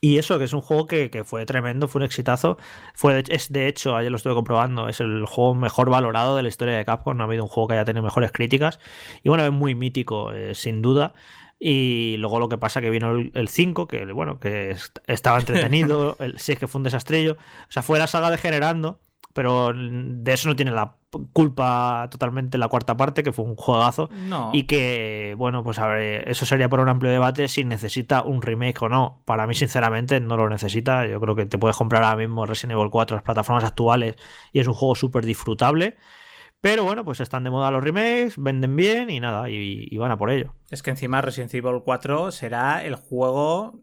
Y 0.00 0.18
eso, 0.18 0.38
que 0.38 0.44
es 0.44 0.52
un 0.52 0.60
juego 0.60 0.86
que, 0.86 1.24
fue 1.24 1.46
tremendo, 1.46 1.88
fue 1.88 2.00
un 2.00 2.04
exitazo. 2.04 2.58
Fue 2.94 3.24
es 3.28 3.50
de 3.50 3.68
hecho, 3.68 3.96
ayer 3.96 4.10
lo 4.10 4.18
estuve 4.18 4.34
comprobando, 4.34 4.88
es 4.88 5.00
el 5.00 5.24
juego 5.24 5.54
mejor 5.54 5.88
valorado 5.88 6.36
de 6.36 6.42
la 6.42 6.48
historia 6.48 6.76
de 6.76 6.84
Capcom. 6.84 7.16
No 7.16 7.24
ha 7.24 7.26
habido 7.26 7.42
un 7.42 7.48
juego 7.48 7.68
que 7.68 7.74
haya 7.74 7.86
tenido 7.86 8.02
mejores 8.02 8.30
críticas. 8.30 8.78
Y 9.22 9.30
bueno, 9.30 9.44
es 9.44 9.52
muy 9.52 9.74
mítico, 9.74 10.30
eh, 10.32 10.54
sin 10.54 10.82
duda. 10.82 11.14
Y 11.58 12.16
luego 12.18 12.38
lo 12.38 12.50
que 12.50 12.58
pasa 12.58 12.82
que 12.82 12.90
vino 12.90 13.12
el 13.12 13.48
5, 13.48 13.88
que 13.88 14.04
bueno, 14.12 14.38
que 14.38 14.76
estaba 15.06 15.38
entretenido. 15.38 16.16
el 16.20 16.38
6 16.38 16.58
que 16.58 16.68
fue 16.68 16.80
un 16.80 16.84
desastrello. 16.84 17.38
O 17.68 17.72
sea, 17.72 17.82
fue 17.82 17.98
la 17.98 18.06
saga 18.06 18.30
degenerando 18.30 19.00
pero 19.34 19.72
de 19.74 20.32
eso 20.32 20.48
no 20.48 20.56
tiene 20.56 20.70
la 20.70 20.94
culpa 21.32 22.08
totalmente 22.10 22.56
la 22.56 22.68
cuarta 22.68 22.96
parte, 22.96 23.24
que 23.24 23.32
fue 23.32 23.44
un 23.44 23.56
juegazo. 23.56 24.08
Y 24.52 24.62
que, 24.62 25.34
bueno, 25.36 25.64
pues 25.64 25.80
a 25.80 25.88
ver, 25.88 26.28
eso 26.28 26.46
sería 26.46 26.68
por 26.68 26.78
un 26.78 26.88
amplio 26.88 27.10
debate 27.10 27.48
si 27.48 27.64
necesita 27.64 28.22
un 28.22 28.40
remake 28.40 28.80
o 28.82 28.88
no. 28.88 29.22
Para 29.24 29.48
mí, 29.48 29.54
sinceramente, 29.54 30.20
no 30.20 30.36
lo 30.36 30.48
necesita. 30.48 31.06
Yo 31.06 31.20
creo 31.20 31.34
que 31.34 31.46
te 31.46 31.58
puedes 31.58 31.76
comprar 31.76 32.04
ahora 32.04 32.16
mismo 32.16 32.46
Resident 32.46 32.78
Evil 32.78 32.90
4 32.90 33.14
en 33.14 33.18
las 33.18 33.24
plataformas 33.24 33.64
actuales 33.64 34.14
y 34.52 34.60
es 34.60 34.68
un 34.68 34.74
juego 34.74 34.94
súper 34.94 35.26
disfrutable. 35.26 35.96
Pero 36.60 36.84
bueno, 36.84 37.04
pues 37.04 37.18
están 37.20 37.42
de 37.42 37.50
moda 37.50 37.72
los 37.72 37.82
remakes, 37.82 38.34
venden 38.38 38.74
bien 38.76 39.10
y 39.10 39.20
nada, 39.20 39.50
y, 39.50 39.88
y 39.90 39.96
van 39.98 40.12
a 40.12 40.16
por 40.16 40.30
ello. 40.30 40.54
Es 40.70 40.82
que 40.82 40.90
encima 40.90 41.20
Resident 41.20 41.52
Evil 41.52 41.82
4 41.84 42.30
será 42.30 42.84
el 42.84 42.94
juego 42.94 43.80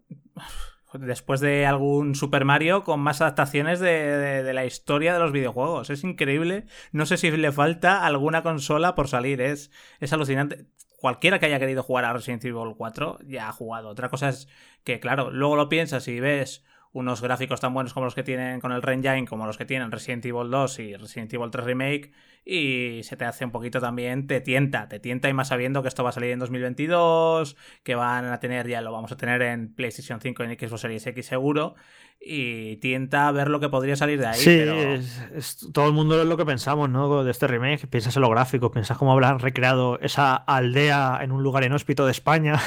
después 0.93 1.39
de 1.39 1.65
algún 1.65 2.15
Super 2.15 2.45
Mario 2.45 2.83
con 2.83 3.00
más 3.00 3.21
adaptaciones 3.21 3.79
de, 3.79 4.50
la 4.53 4.65
historia 4.65 5.13
de 5.13 5.19
los 5.19 5.31
videojuegos. 5.31 5.89
Es 5.89 6.03
increíble. 6.03 6.65
No 6.91 7.05
sé 7.05 7.17
si 7.17 7.31
le 7.31 7.51
falta 7.51 8.05
alguna 8.05 8.43
consola 8.43 8.95
por 8.95 9.07
salir. 9.07 9.41
Es, 9.41 9.71
es 10.00 10.13
alucinante. 10.13 10.65
Cualquiera 10.98 11.39
que 11.39 11.48
haya 11.48 11.60
querido 11.60 11.81
jugar 11.81 12.05
a 12.05 12.13
Resident 12.13 12.45
Evil 12.45 12.75
4 12.77 13.19
ya 13.25 13.50
ha 13.50 13.51
jugado. 13.51 13.89
Otra 13.89 14.10
cosa 14.10 14.29
es 14.29 14.48
que, 14.83 15.00
claro, 15.00 15.31
luego 15.31 15.55
lo 15.55 15.69
piensas 15.69 16.07
y 16.07 16.19
ves 16.19 16.63
unos 16.93 17.21
gráficos 17.21 17.62
tan 17.62 17.74
buenos 17.74 17.93
como 17.93 18.05
los 18.05 18.15
que 18.15 18.24
tienen 18.24 18.60
con 18.60 18.71
el 18.74 18.81
Engine, 18.88 19.25
como 19.25 19.45
los 19.45 19.57
que 19.57 19.65
tienen 19.65 19.91
Resident 19.91 20.25
Evil 20.25 20.50
2 20.50 20.79
y 20.79 20.95
Resident 20.95 21.33
Evil 21.33 21.50
3 21.50 21.65
Remake, 21.65 22.12
y 22.43 23.01
se 23.03 23.15
te 23.15 23.24
hace 23.24 23.45
un 23.45 23.51
poquito 23.51 23.79
también, 23.79 24.27
te 24.27 24.41
tienta, 24.41 24.89
te 24.89 25.00
tienta 25.00 25.29
y 25.29 25.33
más 25.33 25.48
sabiendo 25.48 25.81
que 25.81 25.88
esto 25.88 26.03
va 26.03 26.10
a 26.10 26.13
salir 26.13 26.31
en 26.31 26.39
2022, 26.39 27.55
que 27.83 27.95
van 27.95 28.25
a 28.25 28.39
tener, 28.39 28.67
ya 28.67 28.81
lo 28.81 28.91
vamos 28.91 29.12
a 29.12 29.17
tener 29.17 29.41
en 29.41 29.74
PlayStation 29.74 30.19
5 30.19 30.43
y 30.43 30.45
en 30.48 30.60
Xbox 30.60 30.81
Series 30.81 31.07
X 31.07 31.25
seguro, 31.25 31.75
y 32.19 32.75
tienta 32.77 33.31
ver 33.31 33.50
lo 33.50 33.62
que 33.62 33.69
podría 33.69 33.95
salir 33.95 34.19
de 34.19 34.27
ahí. 34.27 34.39
Sí, 34.39 34.51
es, 34.51 35.69
todo 35.74 35.88
el 35.88 35.93
mundo 35.93 36.21
es 36.21 36.27
lo 36.27 36.36
que 36.36 36.45
pensamos, 36.45 36.89
¿no? 36.89 37.24
De 37.24 37.31
este 37.31 37.48
remake, 37.48 37.88
piensas 37.88 38.15
en 38.17 38.21
lo 38.21 38.29
gráfico, 38.29 38.69
piensas 38.69 38.98
cómo 38.98 39.13
habrán 39.13 39.39
recreado 39.39 39.98
esa 40.01 40.36
aldea 40.36 41.19
en 41.21 41.31
un 41.31 41.41
lugar 41.41 41.63
inhóspito 41.63 42.05
de 42.05 42.12
España. 42.12 42.60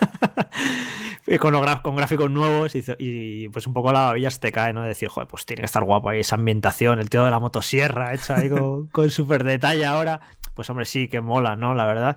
con, 1.40 1.54
con 1.82 1.96
gráficos 1.96 2.30
nuevos 2.30 2.72
y, 2.74 3.48
pues 3.48 3.66
un 3.66 3.72
poco 3.72 3.92
la 3.92 4.06
babilla 4.06 4.30
te 4.30 4.52
cae, 4.52 4.72
¿no? 4.72 4.82
De 4.82 4.88
decir, 4.88 5.08
joder, 5.08 5.28
pues 5.28 5.44
tiene 5.44 5.62
que 5.62 5.66
estar 5.66 5.82
guapo 5.82 6.08
ahí 6.08 6.20
esa 6.20 6.36
ambientación, 6.36 6.98
el 6.98 7.10
tío 7.10 7.24
de 7.24 7.30
la 7.30 7.40
motosierra 7.40 8.14
hecha 8.14 8.36
ahí 8.36 8.48
con, 8.48 8.86
con 8.92 9.10
súper 9.10 9.44
detalle 9.44 9.84
ahora. 9.84 10.20
Pues 10.54 10.70
hombre, 10.70 10.86
sí, 10.86 11.08
que 11.08 11.20
mola, 11.20 11.56
¿no? 11.56 11.74
La 11.74 11.84
verdad. 11.84 12.16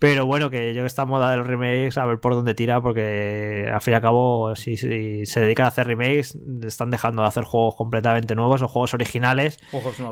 Pero 0.00 0.24
bueno, 0.24 0.48
que 0.48 0.72
yo 0.72 0.86
esta 0.86 1.04
moda 1.04 1.30
del 1.30 1.44
remakes, 1.44 1.98
a 1.98 2.06
ver 2.06 2.18
por 2.20 2.34
dónde 2.34 2.54
tira, 2.54 2.80
porque 2.80 3.70
al 3.70 3.82
fin 3.82 3.92
y 3.92 3.94
al 3.96 4.00
cabo, 4.00 4.56
si, 4.56 4.78
se 4.78 5.40
dedican 5.40 5.66
a 5.66 5.68
hacer 5.68 5.86
remakes, 5.86 6.38
están 6.62 6.90
dejando 6.90 7.20
de 7.20 7.28
hacer 7.28 7.44
juegos 7.44 7.74
completamente 7.76 8.34
nuevos 8.34 8.62
o 8.62 8.68
juegos 8.68 8.94
originales. 8.94 9.58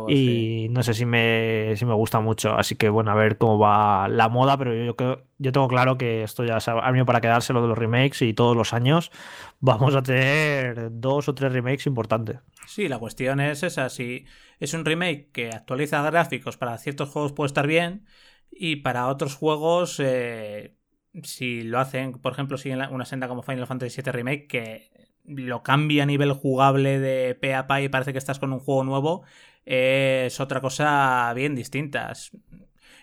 y 0.07 0.67
no 0.73 0.83
sé 0.83 0.93
si 0.93 1.07
me, 1.07 1.73
si 1.77 1.87
me 1.87 1.95
gusta 1.95 2.21
mucho. 2.21 2.53
Así 2.53 2.77
que 2.77 2.91
bueno, 2.91 3.13
a 3.13 3.15
ver 3.15 3.39
cómo 3.39 3.59
va 3.59 4.09
la 4.09 4.29
moda, 4.29 4.59
pero 4.59 4.75
yo, 4.75 4.95
yo, 4.95 5.23
yo 5.39 5.53
tengo 5.53 5.69
claro 5.69 5.97
que 5.97 6.23
esto 6.23 6.45
ya 6.45 6.59
ha 6.59 6.91
venido 6.91 7.07
para 7.07 7.23
quedarse 7.23 7.55
lo 7.55 7.63
de 7.63 7.69
los 7.69 7.79
remakes 7.79 8.21
y 8.21 8.35
todos 8.35 8.55
los 8.55 8.75
años 8.75 9.11
vamos 9.59 9.95
a 9.95 10.03
tener 10.03 10.91
dos 10.93 11.31
o 11.31 11.35
tres 11.35 11.51
remakes 11.51 11.87
importantes. 11.87 12.41
Sí, 12.67 12.89
la 12.89 12.99
cuestión 12.99 13.41
es 13.41 13.63
esa, 13.63 13.89
si 13.89 14.27
es 14.61 14.75
un 14.75 14.85
remake 14.85 15.31
que 15.33 15.49
actualiza 15.49 16.03
gráficos 16.03 16.59
para 16.59 16.77
ciertos 16.77 17.09
juegos 17.09 17.33
puede 17.33 17.47
estar 17.47 17.67
bien 17.67 18.05
y 18.51 18.77
para 18.77 19.09
otros 19.09 19.35
juegos, 19.37 20.01
eh, 20.01 20.77
si 21.23 21.63
lo 21.63 21.79
hacen, 21.79 22.13
por 22.13 22.33
ejemplo, 22.33 22.59
siguen 22.59 22.81
una 22.91 23.05
senda 23.05 23.29
como 23.29 23.43
Final 23.43 23.67
Fantasy 23.67 24.03
VII 24.03 24.13
Remake, 24.13 24.47
que 24.47 25.09
lo 25.25 25.63
cambia 25.63 26.05
a 26.05 26.07
nivel 26.07 26.33
jugable 26.33 26.99
de 26.99 27.35
pe 27.35 27.55
a 27.55 27.67
y 27.83 27.89
parece 27.89 28.13
que 28.13 28.19
estás 28.19 28.39
con 28.39 28.53
un 28.53 28.61
juego 28.61 28.85
nuevo, 28.85 29.25
es 29.65 30.41
otra 30.41 30.61
cosa 30.61 31.33
bien 31.35 31.55
distinta. 31.55 32.13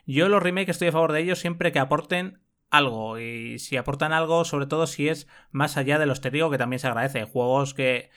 Yo 0.08 0.30
los 0.30 0.42
remakes 0.42 0.70
estoy 0.70 0.90
a 0.90 0.92
favor 0.92 1.12
de 1.12 1.22
ellos 1.22 1.40
siempre 1.40 1.72
que 1.72 1.80
aporten 1.80 2.40
algo. 2.70 3.20
Y 3.20 3.60
si 3.60 3.78
aportan 3.78 4.14
algo, 4.14 4.46
sobre 4.46 4.68
todo 4.68 4.88
si 4.88 5.10
es 5.10 5.28
más 5.52 5.78
allá 5.78 6.00
de 6.00 6.06
lo 6.06 6.14
estético, 6.14 6.50
que 6.50 6.58
también 6.58 6.80
se 6.80 6.88
agradece. 6.88 7.26
Juegos 7.26 7.74
que, 7.74 8.10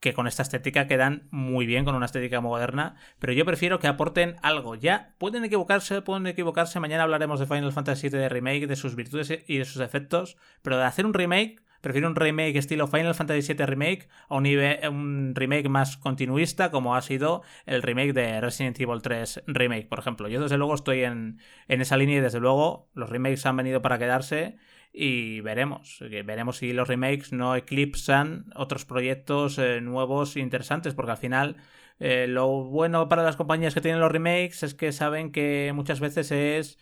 que 0.00 0.14
con 0.14 0.26
esta 0.26 0.42
estética 0.42 0.86
quedan 0.86 1.28
muy 1.30 1.66
bien, 1.66 1.84
con 1.84 1.94
una 1.94 2.06
estética 2.06 2.40
moderna, 2.40 2.96
pero 3.18 3.32
yo 3.32 3.44
prefiero 3.44 3.78
que 3.78 3.86
aporten 3.86 4.36
algo. 4.42 4.74
Ya 4.74 5.14
pueden 5.18 5.44
equivocarse, 5.44 6.02
pueden 6.02 6.26
equivocarse, 6.26 6.80
mañana 6.80 7.04
hablaremos 7.04 7.40
de 7.40 7.46
Final 7.46 7.72
Fantasy 7.72 8.08
VII 8.08 8.18
de 8.18 8.28
remake, 8.28 8.66
de 8.66 8.76
sus 8.76 8.94
virtudes 8.94 9.42
y 9.46 9.58
de 9.58 9.64
sus 9.64 9.80
efectos, 9.80 10.36
pero 10.62 10.76
de 10.76 10.84
hacer 10.84 11.06
un 11.06 11.14
remake, 11.14 11.62
prefiero 11.80 12.08
un 12.08 12.16
remake 12.16 12.56
estilo 12.56 12.88
Final 12.88 13.14
Fantasy 13.14 13.54
VII 13.54 13.66
Remake 13.66 14.08
a 14.28 14.36
un, 14.36 15.34
remake 15.34 15.68
más 15.68 15.96
continuista 15.96 16.70
como 16.70 16.96
ha 16.96 17.02
sido 17.02 17.42
el 17.64 17.82
remake 17.82 18.12
de 18.12 18.40
Resident 18.40 18.78
Evil 18.80 19.02
3 19.02 19.44
Remake, 19.46 19.86
por 19.86 19.98
ejemplo. 19.98 20.28
Yo 20.28 20.42
desde 20.42 20.58
luego 20.58 20.74
estoy 20.74 21.04
en, 21.04 21.38
en 21.68 21.80
esa 21.80 21.96
línea 21.96 22.18
y 22.18 22.20
desde 22.20 22.40
luego 22.40 22.90
los 22.94 23.08
remakes 23.08 23.46
han 23.46 23.56
venido 23.56 23.82
para 23.82 23.98
quedarse 23.98 24.56
y 24.98 25.42
veremos, 25.42 25.98
veremos 26.00 26.56
si 26.56 26.72
los 26.72 26.88
remakes 26.88 27.30
no 27.30 27.54
eclipsan 27.54 28.46
otros 28.54 28.86
proyectos 28.86 29.58
eh, 29.58 29.82
nuevos 29.82 30.36
e 30.36 30.40
interesantes, 30.40 30.94
porque 30.94 31.10
al 31.10 31.18
final 31.18 31.56
eh, 32.00 32.26
lo 32.26 32.64
bueno 32.64 33.06
para 33.06 33.22
las 33.22 33.36
compañías 33.36 33.74
que 33.74 33.82
tienen 33.82 34.00
los 34.00 34.10
remakes 34.10 34.62
es 34.62 34.72
que 34.72 34.92
saben 34.92 35.32
que 35.32 35.70
muchas 35.74 36.00
veces 36.00 36.32
es 36.32 36.78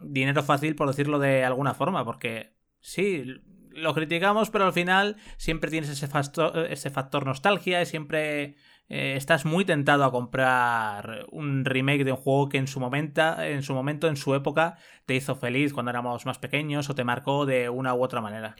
dinero 0.00 0.42
fácil, 0.42 0.74
por 0.74 0.88
decirlo 0.88 1.18
de 1.18 1.44
alguna 1.44 1.74
forma, 1.74 2.02
porque 2.02 2.54
sí, 2.80 3.24
lo 3.72 3.92
criticamos, 3.92 4.48
pero 4.48 4.64
al 4.64 4.72
final 4.72 5.16
siempre 5.36 5.70
tienes 5.70 5.90
ese 5.90 6.08
factor, 6.08 6.66
ese 6.70 6.88
factor 6.88 7.26
nostalgia 7.26 7.82
y 7.82 7.86
siempre 7.86 8.56
eh, 8.88 9.14
estás 9.16 9.44
muy 9.44 9.64
tentado 9.64 10.04
a 10.04 10.12
comprar 10.12 11.26
un 11.30 11.64
remake 11.64 12.04
de 12.04 12.12
un 12.12 12.18
juego 12.18 12.48
que 12.48 12.58
en 12.58 12.66
su 12.66 12.80
momento, 12.80 13.40
en 13.40 13.62
su 13.62 13.74
momento, 13.74 14.08
en 14.08 14.16
su 14.16 14.34
época, 14.34 14.76
te 15.06 15.14
hizo 15.14 15.36
feliz 15.36 15.72
cuando 15.72 15.90
éramos 15.90 16.26
más 16.26 16.38
pequeños 16.38 16.90
o 16.90 16.94
te 16.94 17.04
marcó 17.04 17.46
de 17.46 17.68
una 17.68 17.94
u 17.94 18.02
otra 18.02 18.20
manera. 18.20 18.56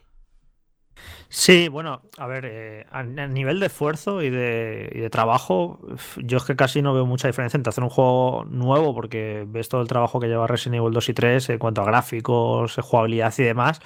Sí, 1.28 1.68
bueno, 1.68 2.02
a 2.18 2.26
ver, 2.26 2.44
eh, 2.46 2.86
a, 2.90 3.02
nivel 3.02 3.58
de 3.58 3.66
esfuerzo 3.66 4.22
y 4.22 4.30
de, 4.30 4.90
y 4.94 5.00
de, 5.00 5.10
trabajo, 5.10 5.80
yo 6.18 6.38
es 6.38 6.44
que 6.44 6.54
casi 6.54 6.80
no 6.80 6.94
veo 6.94 7.06
mucha 7.06 7.26
diferencia 7.28 7.56
entre 7.56 7.70
hacer 7.70 7.82
un 7.82 7.90
juego 7.90 8.44
nuevo, 8.48 8.94
porque 8.94 9.44
ves 9.46 9.68
todo 9.68 9.80
el 9.82 9.88
trabajo 9.88 10.20
que 10.20 10.28
lleva 10.28 10.46
Resident 10.46 10.76
Evil 10.76 10.92
2 10.92 11.08
y 11.08 11.14
3 11.14 11.50
en 11.50 11.58
cuanto 11.58 11.82
a 11.82 11.86
gráficos, 11.86 12.76
jugabilidad 12.76 13.34
y 13.38 13.42
demás. 13.42 13.80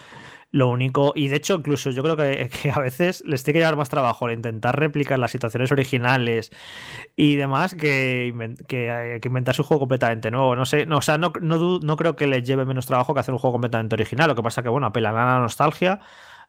Lo 0.50 0.71
único, 0.71 1.12
y 1.14 1.28
de 1.28 1.37
hecho, 1.37 1.57
incluso 1.57 1.90
yo 1.90 2.02
creo 2.02 2.17
que, 2.17 2.71
a 2.75 2.81
veces 2.81 3.23
les 3.26 3.45
tiene 3.45 3.59
que 3.59 3.61
llevar 3.61 3.76
más 3.76 3.90
trabajo 3.90 4.28
el 4.28 4.35
intentar 4.35 4.78
replicar 4.78 5.19
las 5.19 5.31
situaciones 5.31 5.71
originales 5.73 6.50
y 7.17 7.37
demás 7.37 7.75
que, 7.75 8.57
que, 8.67 9.19
que 9.21 9.28
inventarse 9.28 9.61
un 9.62 9.69
juego 9.69 9.81
completamente 9.81 10.31
nuevo. 10.31 10.57
No 10.57 10.64
sé, 10.64 10.87
no, 10.87 10.99
o 10.99 11.02
sea, 11.02 11.19
no, 11.19 11.33
no, 11.43 11.78
no, 11.81 11.97
creo 11.97 12.17
que 12.17 12.26
les 12.26 12.45
lleve 12.45 12.64
menos 12.64 12.87
trabajo 12.87 13.12
que 13.12 13.21
hacer 13.21 13.35
un 13.35 13.38
juego 13.38 13.55
completamente 13.55 13.95
original. 13.95 14.28
Lo 14.28 14.35
que 14.35 14.43
pasa 14.43 14.62
que, 14.62 14.71
bueno, 14.71 14.87
apelan 14.87 15.17
a 15.17 15.35
la 15.35 15.40
nostalgia. 15.40 16.00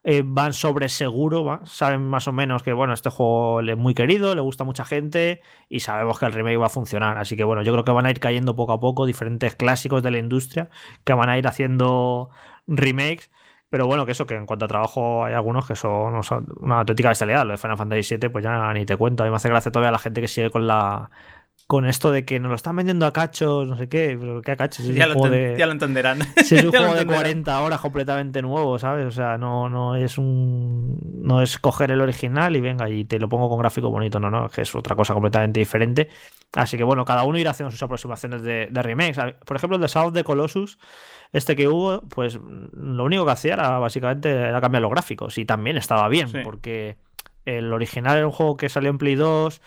Eh, 0.03 0.24
van 0.25 0.53
sobre 0.53 0.88
seguro, 0.88 1.60
saben 1.65 2.08
más 2.08 2.25
o 2.29 2.32
menos 2.32 2.63
que 2.63 2.72
bueno, 2.72 2.94
este 2.94 3.10
juego 3.10 3.60
es 3.60 3.75
muy 3.75 3.94
querido, 3.94 4.34
le 4.34 4.39
gusta 4.39 4.63
a 4.63 4.65
mucha 4.65 4.86
gente 4.86 5.41
y 5.68 5.82
sabemos 5.82 6.18
que 6.18 6.25
el 6.25 6.32
remake 6.32 6.58
va 6.58 6.68
a 6.68 6.70
funcionar. 6.70 7.18
Así 7.18 7.36
que 7.36 7.44
bueno, 7.44 7.63
yo 7.63 7.74
creo 7.74 7.84
que 7.84 7.91
van 7.91 8.06
a 8.06 8.10
ir 8.10 8.22
cayendo 8.22 8.56
poco 8.56 8.72
a 8.72 8.79
poco 8.79 9.06
diferentes 9.06 9.56
clásicos 9.56 10.01
de 10.01 10.12
la 10.12 10.18
industria 10.20 10.70
que 11.03 11.13
van 11.13 11.29
a 11.29 11.38
ir 11.38 11.48
haciendo 11.48 12.29
remakes 12.65 13.29
pero 13.70 13.86
bueno, 13.86 14.06
que 14.06 14.14
eso, 14.14 14.26
que 14.26 14.36
en 14.36 14.46
cuanto 14.46 14.66
a 14.66 14.68
trabajo 14.68 15.26
hay 15.26 15.34
algunos 15.34 15.68
que 15.68 15.76
son, 15.76 16.22
una 16.60 16.80
auténtica 16.80 17.10
bestialidad. 17.10 17.46
Lo 17.46 17.52
de 17.52 17.58
Final 17.58 17.78
Fantasy 17.78 18.18
VII, 18.18 18.30
pues 18.30 18.44
ya 18.44 18.74
ni 18.74 18.86
te 18.86 18.98
cuento. 18.98 19.24
A 19.24 19.26
mí 19.26 19.30
me 19.30 19.36
hace 19.36 19.50
gracia 19.50 19.72
todavía 19.72 19.92
la 19.92 20.00
gente 20.00 20.22
que 20.22 20.28
sigue 20.28 20.50
con 20.50 20.68
la 20.68 21.10
con 21.68 21.86
esto 21.86 22.12
de 22.12 22.26
que 22.26 22.40
nos 22.40 22.50
lo 22.50 22.56
están 22.56 22.76
vendiendo 22.76 23.06
a 23.06 23.14
cachos, 23.14 23.68
no 23.68 23.78
sé 23.78 23.88
qué, 23.88 24.18
pero 24.20 24.42
¿qué 24.42 24.54
a 24.54 24.56
cachos? 24.56 24.88
ya, 24.88 25.06
lo 25.06 25.14
ya, 25.56 25.68
lo 25.68 25.74
entenderán. 25.74 26.18
Si 26.44 26.56
es 26.56 26.64
un 26.64 26.72
juego 26.76 26.96
de 26.96 27.06
40 27.06 27.62
horas 27.62 27.80
completamente 27.80 28.42
nuevo, 28.42 28.80
¿sabes? 28.80 29.06
O 29.06 29.12
sea, 29.12 29.38
no, 29.38 29.70
no 29.70 29.96
es 29.96 30.18
un. 30.18 30.98
No 31.22 31.44
es 31.44 31.60
coger 31.60 31.92
el 31.92 32.02
original 32.02 32.56
y 32.56 32.62
venga, 32.62 32.90
y 32.90 33.06
te 33.06 33.20
lo 33.20 33.30
pongo 33.30 33.50
con 33.50 33.60
gráfico 33.60 33.92
bonito, 33.92 34.20
no, 34.20 34.32
no, 34.32 34.48
es 34.48 34.52
que 34.52 34.62
es 34.64 34.74
otra 34.74 34.96
cosa 34.96 35.14
completamente 35.14 35.60
diferente. 35.60 36.10
Así 36.53 36.77
que 36.77 36.84
bueno, 36.84 37.06
cada 37.06 37.24
uno 37.24 37.38
irá 37.38 37.51
haciendo 37.51 37.72
sus 37.72 37.84
aproximaciones 37.84 38.41
de, 38.41 38.68
de 38.72 38.82
remakes. 38.82 39.18
Por 39.46 39.56
ejemplo, 39.58 39.75
el 39.75 39.82
de 39.82 39.88
South 39.88 40.13
de 40.13 40.24
Colossus 40.24 40.79
este 41.32 41.56
que 41.56 41.68
hubo, 41.68 42.01
pues 42.10 42.39
lo 42.74 43.03
único 43.03 43.25
que 43.25 43.32
hacía 43.32 43.53
era 43.53 43.77
básicamente 43.77 44.32
era 44.32 44.62
cambiar 44.62 44.82
los 44.82 44.91
gráficos 44.91 45.38
y 45.38 45.46
también 45.46 45.77
estaba 45.77 46.08
bien, 46.10 46.29
porque 46.44 46.98
el 47.46 47.72
original 47.72 48.18
era 48.18 48.25
un 48.25 48.34
juego 48.34 48.58
que 48.58 48.70
salió 48.70 48.89
en 48.89 48.98
Play 48.98 49.15
2, 49.15 49.62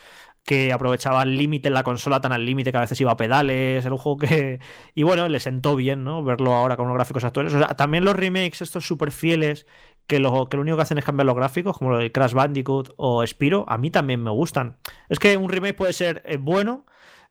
que 0.44 0.72
aprovechaba 0.72 1.22
el 1.22 1.36
límite 1.36 1.68
en 1.68 1.74
la 1.74 1.84
consola 1.84 2.20
tan 2.20 2.32
al 2.32 2.44
límite 2.44 2.72
que 2.72 2.78
a 2.78 2.80
veces 2.80 3.00
iba 3.00 3.12
a 3.12 3.16
pedales, 3.16 3.84
era 3.84 3.94
un 3.94 3.98
juego 3.98 4.18
que... 4.18 4.58
Y 4.94 5.04
bueno, 5.04 5.28
le 5.28 5.38
sentó 5.38 5.76
bien, 5.76 6.02
¿no? 6.02 6.24
Verlo 6.24 6.52
ahora 6.54 6.76
con 6.76 6.88
los 6.88 6.96
gráficos 6.96 7.22
actuales. 7.22 7.54
O 7.54 7.58
sea, 7.58 7.68
también 7.68 8.04
los 8.04 8.16
remakes 8.16 8.60
estos 8.60 8.84
súper 8.84 9.12
fieles, 9.12 9.66
que 10.06 10.18
lo, 10.18 10.48
que 10.48 10.56
lo 10.56 10.62
único 10.62 10.76
que 10.76 10.82
hacen 10.82 10.98
es 10.98 11.04
cambiar 11.04 11.26
los 11.26 11.36
gráficos, 11.36 11.78
como 11.78 11.96
de 11.96 12.12
Crash 12.12 12.32
Bandicoot 12.32 12.94
o 12.96 13.26
Spiro, 13.26 13.64
a 13.68 13.78
mí 13.78 13.90
también 13.90 14.22
me 14.22 14.30
gustan. 14.30 14.76
Es 15.08 15.18
que 15.18 15.36
un 15.36 15.48
remake 15.48 15.74
puede 15.74 15.92
ser 15.92 16.22
eh, 16.26 16.36
bueno 16.38 16.84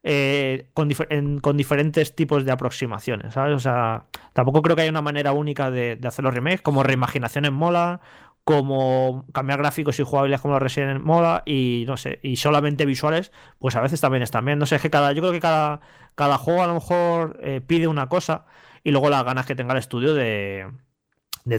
eh, 0.04 0.70
con, 0.74 1.58
diferentes 1.58 2.16
tipos 2.16 2.44
de 2.44 2.51
aproximaciones, 2.51 3.34
¿sabes? 3.36 3.56
O 3.56 3.60
sea, 3.60 4.06
tampoco 4.34 4.62
creo 4.63 4.75
que 4.75 4.82
haya 4.84 4.92
una 4.92 5.04
manera 5.04 5.32
única 5.32 5.70
de, 5.70 6.00
hacer 6.04 6.24
los 6.25 6.34
remakes, 6.34 6.62
como 6.62 6.82
reimaginaciones 6.82 7.51
mola, 7.51 8.01
como 8.44 9.28
cambiar 9.32 9.60
gráficos 9.60 10.00
y 10.00 10.04
jugables 10.04 10.42
como 10.42 10.56
los 10.56 10.63
Resident 10.63 11.04
mola, 11.04 11.44
y 11.46 11.86
no 11.88 11.98
sé, 11.98 12.20
y 12.24 12.38
solamente 12.38 12.86
visuales, 12.88 13.32
pues 13.60 13.75
a 13.75 13.82
veces 13.82 14.01
también 14.01 14.24
están 14.24 14.44
bien. 14.46 14.58
No 14.58 14.66
sé, 14.66 14.78
es 14.78 14.82
que 14.82 14.90
cada, 14.90 15.12
yo 15.13 15.22
creo 15.22 15.34
que 15.34 15.40
cada, 15.40 15.82
cada 16.16 16.38
juego 16.40 16.63
a 16.63 16.68
lo 16.68 16.74
mejor 16.75 17.40
eh, 17.44 17.62
pide 17.62 17.88
una 17.88 18.10
cosa 18.10 18.46
y 18.84 18.92
luego 18.92 19.10
las 19.10 19.24
ganas 19.24 19.46
que 19.46 19.56
tenga 19.56 19.74
el 19.74 19.80
estudio 19.80 20.16
de, 20.16 20.68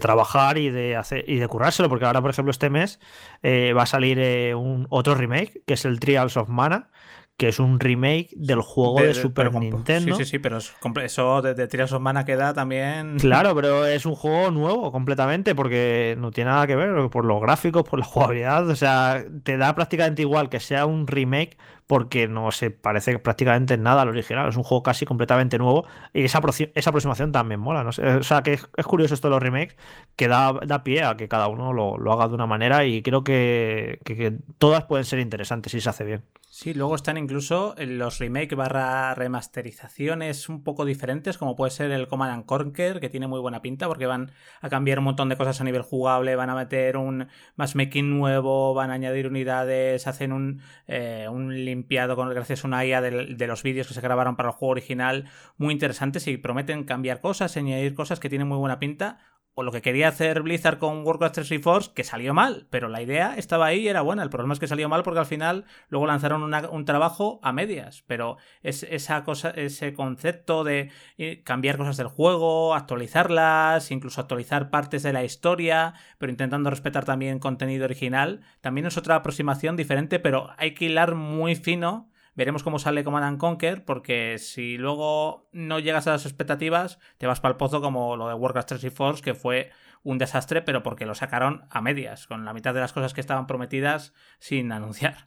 trabajar 0.00 0.58
y 0.58 0.70
de 0.70 0.96
hacer 0.96 1.24
y 1.28 1.36
de 1.36 1.48
currárselo, 1.48 1.88
porque 1.88 2.04
ahora, 2.04 2.20
por 2.20 2.30
ejemplo, 2.30 2.50
este 2.50 2.70
mes 2.70 3.00
eh, 3.42 3.72
va 3.76 3.82
a 3.82 3.86
salir 3.86 4.54
un 4.54 4.86
otro 4.90 5.14
remake, 5.14 5.62
que 5.66 5.74
es 5.74 5.84
el 5.84 6.00
Trials 6.00 6.36
of 6.36 6.48
Mana, 6.48 6.88
que 7.36 7.48
es 7.48 7.58
un 7.58 7.80
remake 7.80 8.28
del 8.36 8.60
juego 8.60 9.00
de, 9.00 9.14
Super 9.14 9.52
Nintendo. 9.52 10.14
Sí, 10.16 10.24
sí, 10.24 10.30
sí, 10.30 10.38
pero 10.38 10.58
eso 11.02 11.42
de, 11.42 11.54
de 11.54 11.66
Trials 11.66 11.92
of 11.92 12.00
Mana 12.00 12.24
queda 12.24 12.54
también. 12.54 13.16
Claro, 13.22 13.54
pero 13.54 13.86
es 13.86 14.06
un 14.06 14.14
juego 14.14 14.50
nuevo 14.50 14.92
completamente 14.92 15.54
porque 15.54 16.16
no 16.18 16.30
tiene 16.30 16.50
nada 16.50 16.66
que 16.66 16.76
ver 16.76 17.08
por 17.10 17.24
los 17.24 17.40
gráficos, 17.40 17.82
por 17.82 17.98
la 17.98 18.04
jugabilidad. 18.04 18.68
O 18.68 18.76
sea, 18.76 19.24
te 19.42 19.56
da 19.56 19.74
prácticamente 19.74 20.22
igual 20.22 20.48
que 20.50 20.60
sea 20.60 20.86
un 20.86 21.06
remake 21.06 21.56
porque 21.86 22.28
no 22.28 22.52
se 22.52 22.70
parece 22.70 23.18
prácticamente 23.18 23.76
nada 23.76 24.02
al 24.02 24.08
original. 24.08 24.48
Es 24.48 24.56
un 24.56 24.62
juego 24.62 24.82
casi 24.82 25.04
completamente 25.04 25.58
nuevo 25.58 25.84
y 26.12 26.24
esa, 26.24 26.40
esa 26.74 26.90
aproximación 26.90 27.32
también 27.32 27.60
mola. 27.60 27.84
¿no? 27.84 27.90
O 27.90 28.22
sea, 28.22 28.42
que 28.42 28.54
es, 28.54 28.86
curioso 28.86 29.14
esto 29.14 29.28
de 29.28 29.32
los 29.32 29.42
remakes 29.42 29.76
que 30.16 30.28
da, 30.28 30.52
da 30.64 30.84
pie 30.84 31.02
a 31.02 31.16
que 31.16 31.28
cada 31.28 31.48
uno 31.48 31.72
lo, 31.72 31.98
lo, 31.98 32.12
haga 32.12 32.28
de 32.28 32.34
una 32.34 32.46
manera 32.46 32.84
y 32.84 33.02
creo 33.02 33.24
que, 33.24 34.00
que 34.04 34.38
todas 34.58 34.84
pueden 34.84 35.04
ser 35.04 35.18
interesantes 35.18 35.72
si 35.72 35.80
se 35.80 35.90
hace 35.90 36.04
bien. 36.04 36.22
Sí, 36.62 36.74
luego 36.74 36.94
están 36.94 37.16
incluso 37.16 37.74
los 37.76 38.20
remake 38.20 38.54
barra 38.54 39.16
remasterizaciones 39.16 40.48
un 40.48 40.62
poco 40.62 40.84
diferentes, 40.84 41.36
como 41.36 41.56
puede 41.56 41.72
ser 41.72 41.90
el 41.90 42.06
Command 42.06 42.44
Conquer, 42.44 43.00
que 43.00 43.08
tiene 43.08 43.26
muy 43.26 43.40
buena 43.40 43.62
pinta 43.62 43.88
porque 43.88 44.06
van 44.06 44.30
a 44.60 44.68
cambiar 44.68 45.00
un 45.00 45.06
montón 45.06 45.28
de 45.28 45.36
cosas 45.36 45.60
a 45.60 45.64
nivel 45.64 45.82
jugable, 45.82 46.36
van 46.36 46.50
a 46.50 46.54
meter 46.54 46.96
un 46.96 47.26
matchmaking 47.56 48.16
nuevo, 48.16 48.74
van 48.74 48.92
a 48.92 48.94
añadir 48.94 49.26
unidades, 49.26 50.06
hacen 50.06 50.32
un, 50.32 50.60
eh, 50.86 51.26
un 51.28 51.64
limpiado 51.64 52.14
con 52.14 52.30
gracias 52.30 52.64
a 52.64 52.68
una 52.68 52.86
IA 52.86 53.00
de, 53.00 53.34
de 53.34 53.46
los 53.48 53.64
vídeos 53.64 53.88
que 53.88 53.94
se 53.94 54.00
grabaron 54.00 54.36
para 54.36 54.50
el 54.50 54.54
juego 54.54 54.70
original, 54.70 55.24
muy 55.56 55.72
interesantes 55.72 56.28
y 56.28 56.36
prometen 56.36 56.84
cambiar 56.84 57.20
cosas, 57.20 57.56
añadir 57.56 57.96
cosas 57.96 58.20
que 58.20 58.28
tienen 58.28 58.46
muy 58.46 58.58
buena 58.58 58.78
pinta 58.78 59.18
o 59.54 59.62
lo 59.62 59.72
que 59.72 59.82
quería 59.82 60.08
hacer 60.08 60.42
Blizzard 60.42 60.78
con 60.78 61.06
Warcraft 61.06 61.34
3 61.34 61.48
Reforce, 61.50 61.90
que 61.94 62.04
salió 62.04 62.32
mal, 62.32 62.66
pero 62.70 62.88
la 62.88 63.02
idea 63.02 63.36
estaba 63.36 63.66
ahí 63.66 63.80
y 63.80 63.88
era 63.88 64.00
buena. 64.00 64.22
El 64.22 64.30
problema 64.30 64.54
es 64.54 64.60
que 64.60 64.66
salió 64.66 64.88
mal 64.88 65.02
porque 65.02 65.20
al 65.20 65.26
final 65.26 65.64
luego 65.88 66.06
lanzaron 66.06 66.42
un 66.42 66.84
trabajo 66.84 67.40
a 67.42 67.52
medias, 67.52 68.02
pero 68.06 68.38
es 68.62 68.82
esa 68.84 69.24
cosa, 69.24 69.50
ese 69.50 69.92
concepto 69.92 70.64
de 70.64 70.90
eh, 71.18 71.42
cambiar 71.44 71.76
cosas 71.76 71.96
del 71.96 72.06
juego, 72.06 72.74
actualizarlas, 72.74 73.90
incluso 73.90 74.20
actualizar 74.20 74.70
partes 74.70 75.02
de 75.02 75.12
la 75.12 75.24
historia, 75.24 75.94
pero 76.18 76.30
intentando 76.30 76.70
respetar 76.70 77.04
también 77.04 77.38
contenido 77.38 77.84
original, 77.84 78.40
también 78.60 78.86
es 78.86 78.96
otra 78.96 79.16
aproximación 79.16 79.76
diferente, 79.76 80.18
pero 80.18 80.50
hay 80.56 80.74
que 80.74 80.86
hilar 80.86 81.14
muy 81.14 81.56
fino 81.56 82.11
Veremos 82.34 82.62
cómo 82.62 82.78
sale 82.78 83.04
Command 83.04 83.38
Conquer, 83.38 83.84
porque 83.84 84.38
si 84.38 84.78
luego 84.78 85.48
no 85.52 85.78
llegas 85.78 86.06
a 86.06 86.12
las 86.12 86.24
expectativas, 86.24 86.98
te 87.18 87.26
vas 87.26 87.40
para 87.40 87.52
el 87.52 87.58
pozo 87.58 87.82
como 87.82 88.16
lo 88.16 88.28
de 88.28 88.34
Warcraft 88.34 88.68
3 88.68 88.84
y 88.84 88.90
Force, 88.90 89.22
que 89.22 89.34
fue 89.34 89.70
un 90.02 90.18
desastre, 90.18 90.62
pero 90.62 90.82
porque 90.82 91.06
lo 91.06 91.14
sacaron 91.14 91.66
a 91.70 91.82
medias, 91.82 92.26
con 92.26 92.44
la 92.44 92.54
mitad 92.54 92.72
de 92.72 92.80
las 92.80 92.92
cosas 92.92 93.12
que 93.12 93.20
estaban 93.20 93.46
prometidas 93.46 94.14
sin 94.38 94.72
anunciar. 94.72 95.26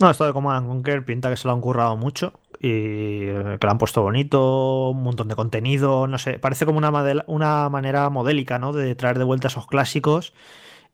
No, 0.00 0.10
esto 0.10 0.26
de 0.26 0.32
Command 0.32 0.66
Conquer 0.66 1.04
pinta 1.04 1.30
que 1.30 1.36
se 1.36 1.46
lo 1.46 1.54
han 1.54 1.60
currado 1.60 1.96
mucho 1.96 2.40
y 2.58 3.28
eh, 3.28 3.56
que 3.60 3.66
lo 3.66 3.70
han 3.70 3.78
puesto 3.78 4.02
bonito, 4.02 4.90
un 4.90 5.02
montón 5.02 5.28
de 5.28 5.36
contenido, 5.36 6.06
no 6.06 6.18
sé, 6.18 6.38
parece 6.38 6.66
como 6.66 6.78
una, 6.78 6.90
una 7.26 7.68
manera 7.68 8.10
modélica, 8.10 8.58
¿no? 8.58 8.72
De 8.72 8.94
traer 8.94 9.18
de 9.18 9.24
vuelta 9.24 9.48
esos 9.48 9.66
clásicos 9.66 10.34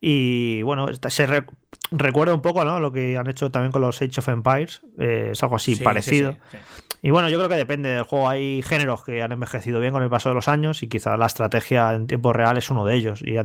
y 0.00 0.62
bueno, 0.62 0.86
se 1.08 1.44
recuerda 1.90 2.34
un 2.34 2.42
poco 2.42 2.64
¿no? 2.64 2.80
lo 2.80 2.92
que 2.92 3.16
han 3.16 3.28
hecho 3.28 3.50
también 3.50 3.72
con 3.72 3.82
los 3.82 4.00
Age 4.02 4.18
of 4.20 4.28
Empires. 4.28 4.82
Eh, 4.98 5.30
es 5.32 5.42
algo 5.42 5.56
así 5.56 5.76
parecido. 5.76 6.36
y 7.02 7.10
bueno, 7.10 7.28
yo 7.28 7.38
creo 7.38 7.48
que 7.48 7.56
depende 7.56 7.90
del 7.90 8.02
juego. 8.04 8.28
Hay 8.28 8.62
géneros 8.62 9.04
que 9.04 9.22
han 9.22 9.32
envejecido 9.32 9.80
bien 9.80 9.92
con 9.92 10.02
el 10.02 10.10
paso 10.10 10.28
de 10.28 10.34
los 10.34 10.48
años 10.48 10.82
y 10.82 10.88
quizá 10.88 11.16
la 11.16 11.26
estrategia 11.26 11.94
en 11.94 12.06
tiempo 12.06 12.32
real 12.32 12.56
es 12.58 12.70
uno 12.70 12.84
de 12.84 12.94
ellos. 12.94 13.22
Y 13.22 13.36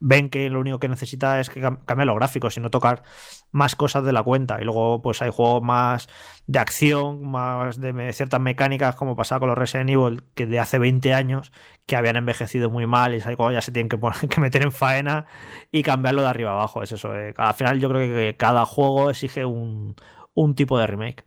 ven 0.00 0.30
que 0.30 0.48
lo 0.50 0.60
único 0.60 0.78
que 0.78 0.88
necesita 0.88 1.40
es 1.40 1.50
que 1.50 1.60
cambie 1.60 2.06
los 2.06 2.16
gráficos 2.16 2.56
y 2.56 2.60
no 2.60 2.70
tocar 2.70 3.02
más 3.50 3.76
cosas 3.76 4.04
de 4.04 4.12
la 4.12 4.22
cuenta. 4.22 4.58
Y 4.60 4.64
luego, 4.64 5.02
pues 5.02 5.22
hay 5.22 5.30
juegos 5.30 5.62
más 5.62 6.08
de 6.46 6.58
acción, 6.58 7.24
más 7.30 7.80
de 7.80 8.12
ciertas 8.12 8.40
mecánicas, 8.40 8.94
como 8.96 9.16
pasaba 9.16 9.40
con 9.40 9.48
los 9.48 9.58
Resident 9.58 9.90
Evil, 9.90 10.22
que 10.34 10.46
de 10.46 10.60
hace 10.60 10.78
20 10.78 11.14
años, 11.14 11.52
que 11.86 11.96
habían 11.96 12.16
envejecido 12.16 12.70
muy 12.70 12.86
mal 12.86 13.14
y 13.14 13.20
ya 13.20 13.60
se 13.60 13.72
tienen 13.72 13.88
que, 13.88 13.98
poner, 13.98 14.18
que 14.28 14.40
meter 14.40 14.62
en 14.62 14.72
faena 14.72 15.26
y 15.72 15.82
cambiarlo 15.82 16.22
de 16.22 16.28
arriba 16.28 16.52
abajo. 16.52 16.82
Es 16.82 16.92
eso. 16.92 17.14
Eh. 17.16 17.34
Al 17.36 17.54
final, 17.54 17.80
yo 17.80 17.88
creo 17.88 18.00
que 18.00 18.36
cada 18.36 18.64
juego 18.66 19.10
exige 19.10 19.44
un, 19.44 19.96
un 20.34 20.54
tipo 20.54 20.78
de 20.78 20.86
remake. 20.86 21.24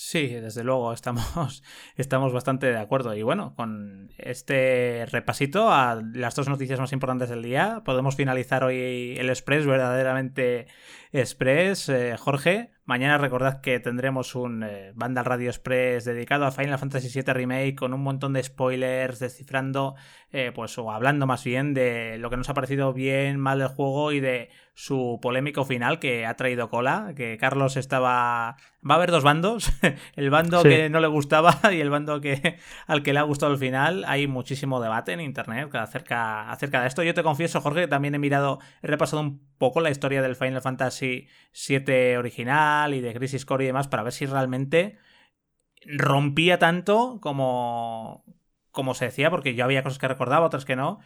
Sí, 0.00 0.28
desde 0.28 0.62
luego, 0.62 0.92
estamos, 0.94 1.64
estamos 1.96 2.32
bastante 2.32 2.66
de 2.68 2.78
acuerdo. 2.78 3.16
Y 3.16 3.22
bueno, 3.22 3.54
con 3.56 4.12
este 4.16 5.04
repasito 5.06 5.72
a 5.72 6.00
las 6.14 6.36
dos 6.36 6.48
noticias 6.48 6.78
más 6.78 6.92
importantes 6.92 7.30
del 7.30 7.42
día, 7.42 7.82
podemos 7.84 8.14
finalizar 8.14 8.62
hoy 8.62 9.16
el 9.18 9.28
Express, 9.28 9.66
verdaderamente 9.66 10.68
Express. 11.10 11.88
Eh, 11.88 12.16
Jorge, 12.16 12.70
Mañana 12.88 13.18
recordad 13.18 13.60
que 13.60 13.80
tendremos 13.80 14.34
un 14.34 14.62
eh, 14.62 14.92
Vandal 14.94 15.26
Radio 15.26 15.50
Express 15.50 16.06
dedicado 16.06 16.46
a 16.46 16.50
Final 16.50 16.78
Fantasy 16.78 17.10
VII 17.20 17.34
Remake 17.34 17.74
con 17.74 17.92
un 17.92 18.00
montón 18.00 18.32
de 18.32 18.42
spoilers, 18.42 19.18
descifrando, 19.18 19.94
eh, 20.32 20.52
pues, 20.54 20.78
o 20.78 20.90
hablando 20.90 21.26
más 21.26 21.44
bien 21.44 21.74
de 21.74 22.16
lo 22.16 22.30
que 22.30 22.38
nos 22.38 22.48
ha 22.48 22.54
parecido 22.54 22.94
bien, 22.94 23.38
mal 23.38 23.58
del 23.58 23.68
juego 23.68 24.10
y 24.12 24.20
de 24.20 24.48
su 24.72 25.18
polémico 25.20 25.66
final 25.66 25.98
que 25.98 26.24
ha 26.24 26.34
traído 26.36 26.70
cola, 26.70 27.12
que 27.14 27.36
Carlos 27.36 27.76
estaba... 27.76 28.56
Va 28.88 28.94
a 28.94 28.96
haber 28.96 29.10
dos 29.10 29.24
bandos, 29.24 29.70
el 30.16 30.30
bando 30.30 30.62
que 30.62 30.88
no 30.88 31.00
le 31.00 31.08
gustaba 31.08 31.58
y 31.72 31.80
el 31.80 31.90
bando 31.90 32.20
que 32.22 32.58
al 32.86 33.02
que 33.02 33.12
le 33.12 33.18
ha 33.18 33.24
gustado 33.24 33.52
el 33.52 33.58
final. 33.58 34.04
Hay 34.06 34.28
muchísimo 34.28 34.80
debate 34.80 35.12
en 35.12 35.20
internet 35.20 35.74
acerca, 35.74 36.48
acerca 36.50 36.80
de 36.80 36.86
esto. 36.86 37.02
Yo 37.02 37.12
te 37.12 37.24
confieso, 37.24 37.60
Jorge, 37.60 37.82
que 37.82 37.88
también 37.88 38.14
he 38.14 38.18
mirado, 38.18 38.60
he 38.80 38.86
repasado 38.86 39.20
un 39.20 39.42
poco 39.58 39.80
la 39.80 39.90
historia 39.90 40.22
del 40.22 40.36
Final 40.36 40.62
Fantasy 40.62 41.26
VII 41.52 42.16
original 42.16 42.77
y 42.86 43.00
de 43.00 43.14
Crisis 43.14 43.44
Core 43.44 43.64
y 43.64 43.66
demás 43.68 43.88
para 43.88 44.02
ver 44.02 44.12
si 44.12 44.26
realmente 44.26 44.98
rompía 45.86 46.58
tanto 46.58 47.18
como, 47.20 48.24
como 48.70 48.94
se 48.94 49.06
decía, 49.06 49.30
porque 49.30 49.54
yo 49.54 49.64
había 49.64 49.82
cosas 49.82 49.98
que 49.98 50.08
recordaba, 50.08 50.46
otras 50.46 50.64
que 50.64 50.76
no. 50.76 51.00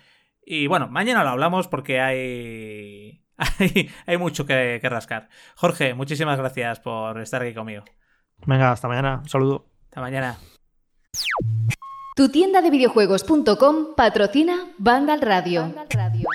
Y 0.45 0.67
bueno, 0.67 0.89
mañana 0.89 1.25
lo 1.25 1.31
hablamos 1.31 1.69
porque 1.69 2.01
hay, 2.01 3.23
hay, 4.07 4.17
mucho 4.19 4.47
que, 4.47 4.79
que, 4.81 4.89
rascar. 4.89 5.29
Jorge, 5.57 5.95
muchísimas 5.95 6.39
gracias 6.39 6.81
por 6.81 7.21
estar 7.21 7.43
aquí 7.43 7.55
conmigo. 7.55 7.85
Venga, 8.47 8.73
hasta 8.73 8.89
mañana. 8.89 9.21
Un 9.23 9.29
saludo. 9.29 9.67
Hasta 9.85 10.01
mañana. 10.01 10.39
Tu 12.17 12.29
tienda 12.29 12.61
de 12.61 12.71
videojuegos.com 12.71 13.95
patrocina 13.97 14.73
Vandal 14.79 15.21
Radio. 15.21 15.63
Vandal 15.63 15.89
Radio. 15.91 16.29